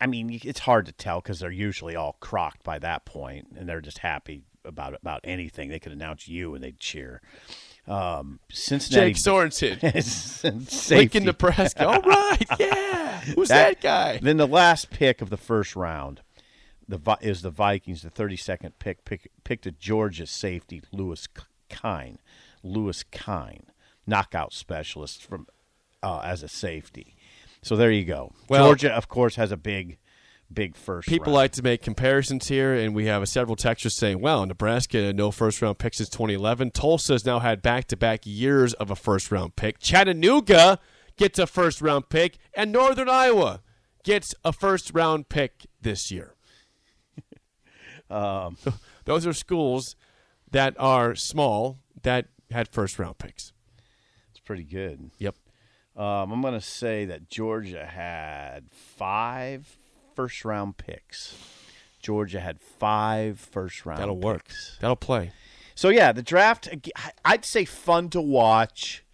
I 0.00 0.06
mean, 0.06 0.38
it's 0.44 0.60
hard 0.60 0.86
to 0.86 0.92
tell 0.92 1.20
because 1.20 1.40
they're 1.40 1.50
usually 1.50 1.96
all 1.96 2.16
crocked 2.20 2.62
by 2.62 2.78
that 2.80 3.06
point, 3.06 3.48
and 3.56 3.66
they're 3.68 3.80
just 3.80 3.98
happy 3.98 4.42
about 4.64 4.94
about 4.94 5.20
anything. 5.24 5.68
They 5.68 5.78
could 5.78 5.92
announce 5.92 6.28
you 6.28 6.54
and 6.54 6.62
they'd 6.62 6.78
cheer. 6.78 7.22
Um, 7.86 8.40
Cincinnati, 8.50 9.14
Jake 9.14 9.22
Sorensen. 9.22 10.90
Lincoln, 10.90 11.24
Nebraska. 11.24 11.88
All 11.88 12.02
right, 12.02 12.44
yeah. 12.58 13.20
Who's 13.20 13.48
that, 13.48 13.80
guy? 13.80 14.18
Then 14.22 14.36
the 14.36 14.46
last 14.46 14.90
pick 14.90 15.22
of 15.22 15.30
the 15.30 15.36
first 15.36 15.74
round, 15.74 16.20
the 16.86 17.00
is 17.20 17.42
the 17.42 17.50
Vikings. 17.50 18.02
The 18.02 18.10
thirty 18.10 18.36
second 18.36 18.78
pick, 18.78 19.04
pick 19.04 19.30
picked 19.44 19.66
a 19.66 19.72
Georgia 19.72 20.26
safety, 20.26 20.82
Lewis 20.92 21.26
Cine, 21.70 22.18
Lewis 22.62 23.04
Cine, 23.12 23.62
knockout 24.06 24.52
specialist 24.52 25.22
from 25.24 25.46
uh, 26.02 26.20
as 26.24 26.42
a 26.42 26.48
safety. 26.48 27.16
So 27.62 27.76
there 27.76 27.90
you 27.90 28.04
go. 28.04 28.32
Well- 28.48 28.66
Georgia, 28.66 28.92
of 28.92 29.08
course, 29.08 29.36
has 29.36 29.52
a 29.52 29.56
big 29.56 29.98
big 30.52 30.76
first. 30.76 31.08
People 31.08 31.26
round. 31.26 31.34
like 31.36 31.52
to 31.52 31.62
make 31.62 31.80
comparisons 31.82 32.48
here, 32.48 32.74
and 32.74 32.94
we 32.94 33.06
have 33.06 33.28
several 33.28 33.56
textures 33.56 33.94
saying, 33.94 34.20
"Well, 34.20 34.44
Nebraska 34.46 35.12
no 35.12 35.30
first 35.30 35.62
round 35.62 35.78
pick 35.78 35.94
since 35.94 36.08
2011. 36.08 36.72
Tulsa 36.72 37.12
has 37.14 37.24
now 37.24 37.38
had 37.38 37.62
back 37.62 37.86
to 37.86 37.96
back 37.96 38.20
years 38.24 38.74
of 38.74 38.90
a 38.90 38.96
first 38.96 39.30
round 39.30 39.56
pick. 39.56 39.78
Chattanooga 39.78 40.78
gets 41.16 41.38
a 41.38 41.46
first 41.46 41.80
round 41.80 42.08
pick, 42.08 42.38
and 42.54 42.72
Northern 42.72 43.08
Iowa 43.08 43.62
gets 44.02 44.34
a 44.44 44.52
first 44.52 44.92
round 44.94 45.28
pick 45.28 45.66
this 45.80 46.10
year. 46.10 46.34
Um, 48.10 48.56
Those 49.04 49.24
are 49.24 49.32
schools 49.32 49.94
that 50.52 50.74
are 50.78 51.14
small 51.14 51.78
that 52.02 52.26
had 52.50 52.68
first 52.68 52.98
round 52.98 53.18
picks. 53.18 53.52
it's 54.30 54.40
pretty 54.40 54.64
good. 54.64 55.10
Yep. 55.18 55.36
Um, 55.96 56.32
I'm 56.32 56.40
going 56.40 56.54
to 56.54 56.60
say 56.60 57.04
that 57.06 57.28
Georgia 57.28 57.84
had 57.84 58.70
five 58.72 59.78
first 60.14 60.44
round 60.44 60.76
picks. 60.76 61.36
Georgia 62.00 62.40
had 62.40 62.60
five 62.60 63.38
first 63.38 63.84
round. 63.84 64.00
That'll 64.00 64.18
work. 64.18 64.48
That'll 64.80 64.96
play. 64.96 65.32
So 65.74 65.88
yeah, 65.88 66.12
the 66.12 66.22
draft. 66.22 66.68
I'd 67.24 67.44
say 67.44 67.64
fun 67.64 68.08
to 68.10 68.20
watch. 68.20 69.04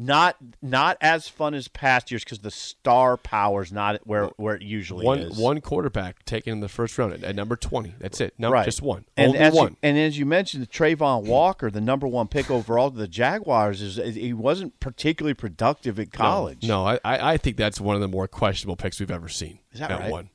Not 0.00 0.36
not 0.62 0.96
as 1.00 1.26
fun 1.28 1.54
as 1.54 1.66
past 1.66 2.12
years 2.12 2.22
because 2.22 2.38
the 2.38 2.52
star 2.52 3.16
power 3.16 3.62
is 3.62 3.72
not 3.72 4.00
where 4.06 4.26
where 4.36 4.54
it 4.54 4.62
usually 4.62 5.04
One 5.04 5.18
is. 5.18 5.36
one 5.36 5.60
quarterback 5.60 6.24
taken 6.24 6.52
in 6.52 6.60
the 6.60 6.68
first 6.68 6.96
round 6.98 7.14
at, 7.14 7.24
at 7.24 7.34
number 7.34 7.56
20. 7.56 7.94
That's 7.98 8.20
it. 8.20 8.32
No, 8.38 8.52
right, 8.52 8.64
just 8.64 8.80
one. 8.80 9.06
And 9.16 9.30
Only 9.30 9.40
as 9.40 9.54
you- 9.54 9.60
one. 9.60 9.76
and 9.82 9.98
as 9.98 10.16
you 10.16 10.24
mentioned, 10.24 10.62
the 10.62 10.68
Travon 10.68 11.24
Walker, 11.24 11.68
the 11.68 11.80
number 11.80 12.06
one 12.06 12.28
pick 12.28 12.48
overall 12.48 12.92
to 12.92 12.96
the 12.96 13.08
Jaguars, 13.08 13.82
is 13.82 13.96
he 14.14 14.32
wasn't 14.32 14.78
particularly 14.78 15.34
productive 15.34 15.98
at 15.98 16.12
college. 16.12 16.62
No, 16.62 16.86
I, 16.86 17.00
I 17.04 17.32
I 17.32 17.36
think 17.36 17.56
that's 17.56 17.80
one 17.80 17.96
of 17.96 18.00
the 18.00 18.08
more 18.08 18.28
questionable 18.28 18.76
picks 18.76 19.00
we've 19.00 19.10
ever 19.10 19.28
seen. 19.28 19.58
Is 19.72 19.80
that 19.80 19.90
at 19.90 19.98
right? 20.00 20.10
One. 20.12 20.30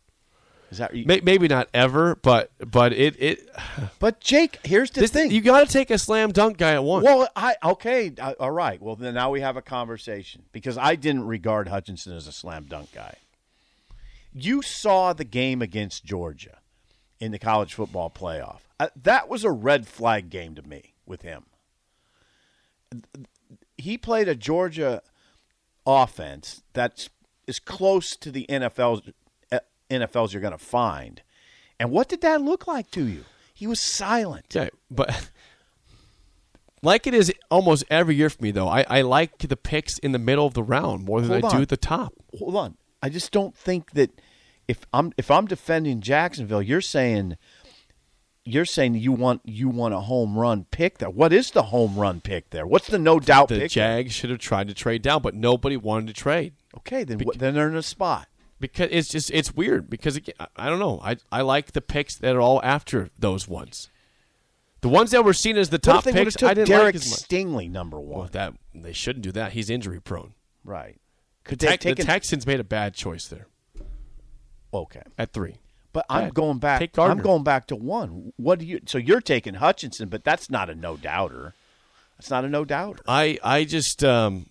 Is 0.74 0.80
that? 0.80 0.94
May, 0.94 1.22
maybe 1.24 1.48
not 1.48 1.70
ever, 1.74 2.16
but 2.16 2.52
but 2.60 2.94
it 2.94 3.16
it 3.20 3.50
But 4.00 4.20
Jake, 4.20 4.60
here's 4.64 4.92
the 4.92 5.02
this, 5.02 5.12
thing. 5.12 5.32
you 5.32 5.42
got 5.42 5.66
to 5.66 5.72
take 5.72 5.90
a 5.90 5.98
slam 5.98 6.32
dunk 6.32 6.58
guy 6.58 6.74
at 6.74 6.84
once. 6.84 7.06
Well, 7.06 7.28
I 7.36 7.56
okay, 7.64 8.12
uh, 8.20 8.34
all 8.40 8.52
right. 8.52 8.82
Well, 8.82 8.96
then 8.96 9.14
now 9.14 9.30
we 9.30 9.42
have 9.42 9.56
a 9.58 9.62
conversation 9.62 10.44
because 10.52 10.78
I 10.78 10.96
didn't 10.96 11.26
regard 11.28 11.68
Hutchinson 11.68 12.14
as 12.14 12.28
a 12.28 12.32
slam 12.32 12.66
dunk 12.66 12.92
guy. 12.94 13.16
You 14.34 14.62
saw 14.62 15.14
the 15.14 15.24
game 15.24 15.62
against 15.62 16.04
Georgia 16.04 16.58
in 17.20 17.32
the 17.32 17.40
college 17.40 17.74
football 17.74 18.10
playoff. 18.10 18.60
Uh, 18.80 18.90
that 19.02 19.30
was 19.30 19.44
a 19.44 19.52
red 19.52 19.88
flag 19.88 20.30
game 20.30 20.56
to 20.56 20.62
me 20.64 20.96
with 21.06 21.22
him. 21.22 21.46
He 23.78 23.98
played 23.98 24.28
a 24.28 24.36
Georgia 24.36 25.02
offense 25.86 26.64
that's 26.74 27.10
as 27.48 27.60
close 27.60 28.16
to 28.16 28.32
the 28.32 28.46
NFL's 28.50 29.02
uh, 29.08 29.12
NFL's 29.90 30.34
you're 30.34 30.42
going 30.42 30.52
to 30.52 30.58
find. 30.58 31.22
And 31.80 31.92
what 31.92 32.08
did 32.10 32.22
that 32.22 32.42
look 32.42 32.68
like 32.68 32.90
to 32.92 33.06
you? 33.06 33.26
He 33.54 33.68
was 33.68 33.80
silent. 33.80 34.46
Yeah, 34.54 34.70
but 34.90 35.30
like 36.82 37.08
it 37.08 37.14
is 37.14 37.32
almost 37.50 37.84
every 37.90 38.16
year 38.16 38.30
for 38.30 38.42
me 38.42 38.52
though. 38.52 38.68
I, 38.68 38.86
I 38.90 39.02
like 39.02 39.38
the 39.38 39.56
picks 39.58 39.98
in 40.00 40.12
the 40.12 40.20
middle 40.20 40.46
of 40.46 40.54
the 40.54 40.64
round 40.64 41.06
more 41.06 41.22
than 41.22 41.30
Hold 41.30 41.46
I 41.46 41.48
on. 41.50 41.56
do 41.58 41.62
at 41.62 41.70
the 41.70 41.78
top. 41.78 42.14
hold 42.38 42.56
on. 42.56 42.78
I 43.02 43.10
just 43.10 43.32
don't 43.32 43.56
think 43.56 43.92
that 43.92 44.22
if 44.68 44.86
I'm 44.94 45.12
if 45.18 45.30
I'm 45.30 45.46
defending 45.46 46.02
Jacksonville, 46.02 46.62
you're 46.62 46.82
saying 46.82 47.38
you're 48.46 48.66
saying 48.66 48.96
you 48.96 49.12
want 49.12 49.42
you 49.46 49.70
want 49.70 49.94
a 49.94 50.00
home 50.02 50.38
run 50.38 50.66
pick 50.72 50.98
there. 50.98 51.10
What 51.10 51.32
is 51.34 51.52
the 51.52 51.64
home 51.64 51.96
run 51.96 52.22
pick 52.22 52.50
there? 52.50 52.66
What's 52.66 52.88
the 52.88 53.00
no 53.00 53.20
doubt 53.20 53.50
The 53.50 53.56
pick? 53.56 53.60
there? 53.62 53.68
Jags 54.04 54.14
should 54.14 54.30
have 54.30 54.40
tried 54.40 54.68
to 54.70 54.74
trade 54.74 55.02
down, 55.02 55.22
but 55.22 55.36
nobody 55.36 55.78
wanted 55.78 56.08
to 56.08 56.14
trade 56.14 56.54
Okay, 56.78 57.04
then 57.04 57.20
what, 57.20 57.38
then 57.40 57.54
they're 57.54 57.68
in 57.70 57.76
a 57.76 57.84
spot. 57.84 58.28
Because 58.64 58.88
it's 58.92 59.10
just 59.10 59.30
it's 59.32 59.54
weird 59.54 59.90
because 59.90 60.16
again, 60.16 60.36
I- 60.56 60.70
don't 60.70 60.80
know. 60.80 61.02
I 61.04 61.18
I 61.32 61.42
like 61.42 61.74
the 61.74 61.82
picks 61.82 62.16
that 62.16 62.34
are 62.36 62.40
all 62.42 62.62
after 62.64 63.10
those 63.20 63.46
ones. 63.46 63.90
The 64.80 64.88
ones 64.90 65.12
that 65.12 65.24
were 65.26 65.34
seen 65.34 65.58
as 65.58 65.70
the 65.70 65.78
top 65.80 66.06
picks, 66.06 66.42
I 66.42 66.54
didn't 66.54 66.68
Derek 66.70 66.84
like 66.86 66.96
as 66.96 67.10
much. 67.10 67.20
Stingley 67.20 67.70
number 67.70 68.00
Well, 68.00 68.20
one? 68.20 68.30
that 68.32 68.54
they 68.74 68.94
shouldn't 68.94 69.24
do 69.24 69.32
that. 69.34 69.52
He's 69.54 69.70
injury 69.70 70.00
prone. 70.02 70.34
right. 70.64 70.96
The, 71.44 71.50
Could 71.50 71.62
have 71.64 71.80
Tex- 71.80 71.98
the? 72.00 72.04
Texans 72.06 72.48
made 72.48 72.60
a 72.62 72.64
bad 72.64 72.94
choice 72.94 73.28
there 73.28 73.48
okay, 74.74 75.04
at 75.18 75.34
three. 75.34 75.58
but 75.92 76.06
I'm 76.10 76.30
going 76.30 76.60
back. 76.60 76.98
I'm 76.98 77.20
going 77.20 77.44
back 77.44 77.68
to 77.68 77.76
one. 77.76 78.32
What 78.38 78.60
do 78.60 78.66
you? 78.66 78.80
So 78.86 78.98
you're 78.98 79.22
taking 79.22 79.56
Hutchinson, 79.56 80.08
but 80.10 80.24
that's 80.24 80.50
not 80.50 80.70
a 80.70 80.76
no 80.76 80.96
doubter. 80.98 81.54
That's 82.18 82.30
not 82.30 82.46
a 82.46 82.50
no 82.50 82.64
doubter. 82.66 83.04
I 83.08 83.38
I 83.44 83.66
just 83.66 84.04
um 84.04 84.48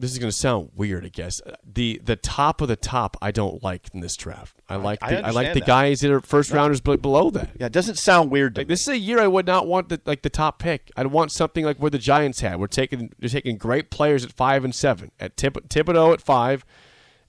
this 0.00 0.10
is 0.12 0.18
going 0.18 0.30
to 0.30 0.36
sound 0.36 0.70
weird, 0.74 1.04
I 1.04 1.08
guess. 1.08 1.40
Uh, 1.46 1.54
The 1.64 2.00
the 2.02 2.16
top 2.16 2.60
of 2.60 2.68
the 2.68 2.74
top 2.76 3.16
I 3.22 3.30
don't 3.30 3.62
like 3.62 3.88
in 3.94 4.00
this 4.00 4.16
draft. 4.16 4.60
I 4.68 4.76
like 4.76 4.98
I 5.02 5.10
the, 5.16 5.26
I, 5.26 5.30
like 5.30 5.52
the 5.54 5.60
that. 5.60 5.66
guys 5.66 6.00
that 6.00 6.10
are 6.10 6.20
first 6.20 6.50
rounders 6.50 6.80
but 6.80 7.00
below 7.02 7.30
that. 7.30 7.50
Yeah, 7.60 7.66
it 7.66 7.72
doesn't 7.72 7.96
sound 7.98 8.30
weird 8.30 8.54
to 8.56 8.60
Like 8.62 8.68
this 8.68 8.82
is 8.82 8.88
a 8.88 8.98
year 8.98 9.20
I 9.20 9.26
would 9.28 9.46
not 9.46 9.66
want 9.66 9.88
the 9.90 10.00
like 10.06 10.22
the 10.22 10.30
top 10.30 10.58
pick. 10.58 10.90
I'd 10.96 11.08
want 11.08 11.30
something 11.32 11.64
like 11.64 11.76
where 11.78 11.90
the 11.90 11.98
Giants 11.98 12.40
had. 12.40 12.58
We're 12.58 12.66
taking 12.66 13.12
they're 13.18 13.28
taking 13.28 13.56
great 13.58 13.90
players 13.90 14.24
at 14.24 14.32
five 14.32 14.64
and 14.64 14.74
seven. 14.74 15.12
At 15.20 15.36
Tip, 15.36 15.54
Thibodeaux 15.68 16.14
at 16.14 16.20
five, 16.20 16.64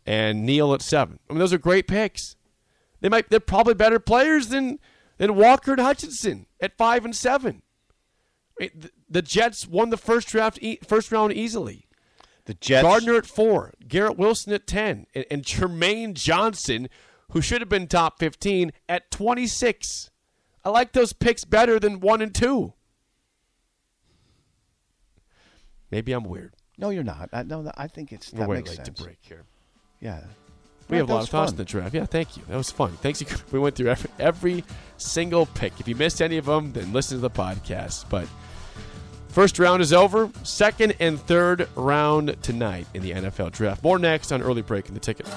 and 0.05 0.45
Neal 0.45 0.73
at 0.73 0.81
seven. 0.81 1.19
I 1.29 1.33
mean 1.33 1.39
those 1.39 1.53
are 1.53 1.57
great 1.59 1.87
picks. 1.87 2.35
They 3.01 3.09
might 3.09 3.29
they're 3.29 3.39
probably 3.39 3.73
better 3.73 3.99
players 3.99 4.47
than 4.47 4.79
than 5.17 5.35
Walker 5.35 5.71
and 5.73 5.81
Hutchinson 5.81 6.45
at 6.61 6.77
five 6.77 7.03
and 7.05 7.15
seven. 7.15 7.61
I 8.59 8.63
mean, 8.65 8.71
the, 8.75 8.91
the 9.09 9.21
Jets 9.21 9.67
won 9.67 9.89
the 9.89 9.97
first 9.97 10.27
draft 10.29 10.57
e- 10.61 10.79
first 10.87 11.11
round 11.11 11.33
easily. 11.33 11.85
The 12.45 12.53
Jets. 12.55 12.83
Gardner 12.83 13.15
at 13.15 13.25
four, 13.25 13.73
Garrett 13.87 14.17
Wilson 14.17 14.53
at 14.53 14.65
ten, 14.67 15.05
and, 15.13 15.25
and 15.29 15.43
Jermaine 15.43 16.13
Johnson, 16.13 16.89
who 17.31 17.41
should 17.41 17.61
have 17.61 17.69
been 17.69 17.87
top 17.87 18.19
fifteen, 18.19 18.71
at 18.89 19.11
twenty 19.11 19.47
six. 19.47 20.09
I 20.63 20.69
like 20.69 20.93
those 20.93 21.13
picks 21.13 21.43
better 21.45 21.79
than 21.79 21.99
one 21.99 22.21
and 22.21 22.33
two. 22.33 22.73
Maybe 25.89 26.13
I'm 26.13 26.23
weird. 26.23 26.55
No, 26.77 26.89
you're 26.89 27.03
not. 27.03 27.29
I, 27.33 27.43
no, 27.43 27.69
I 27.77 27.87
think 27.87 28.11
it's 28.11 28.31
We're 28.33 28.47
way 28.47 28.57
makes 28.57 28.75
sense. 28.75 28.87
to 28.89 29.03
break 29.03 29.17
here. 29.21 29.43
Yeah. 29.99 30.21
We 30.89 30.97
have 30.97 31.09
a 31.09 31.13
lot 31.13 31.23
of 31.23 31.29
thoughts 31.29 31.51
fun. 31.51 31.53
in 31.53 31.57
the 31.57 31.65
draft. 31.65 31.93
Yeah, 31.93 32.05
thank 32.05 32.35
you. 32.35 32.43
That 32.49 32.57
was 32.57 32.71
fun. 32.71 32.91
Thanks. 33.01 33.23
We 33.51 33.59
went 33.59 33.75
through 33.75 33.89
every, 33.89 34.09
every 34.19 34.63
single 34.97 35.45
pick. 35.45 35.79
If 35.79 35.87
you 35.87 35.95
missed 35.95 36.21
any 36.21 36.37
of 36.37 36.45
them, 36.45 36.73
then 36.73 36.91
listen 36.91 37.17
to 37.17 37.21
the 37.21 37.29
podcast. 37.29 38.05
But 38.09 38.27
first 39.31 39.59
round 39.59 39.81
is 39.81 39.93
over. 39.93 40.29
Second 40.43 40.95
and 40.99 41.19
third 41.19 41.67
round 41.75 42.35
tonight 42.43 42.87
in 42.93 43.01
the 43.01 43.11
NFL 43.11 43.51
draft. 43.51 43.83
More 43.83 43.97
next 43.97 44.31
on 44.31 44.41
early 44.41 44.61
break 44.61 44.87
in 44.87 44.93
the 44.93 44.99
ticket. 44.99 45.27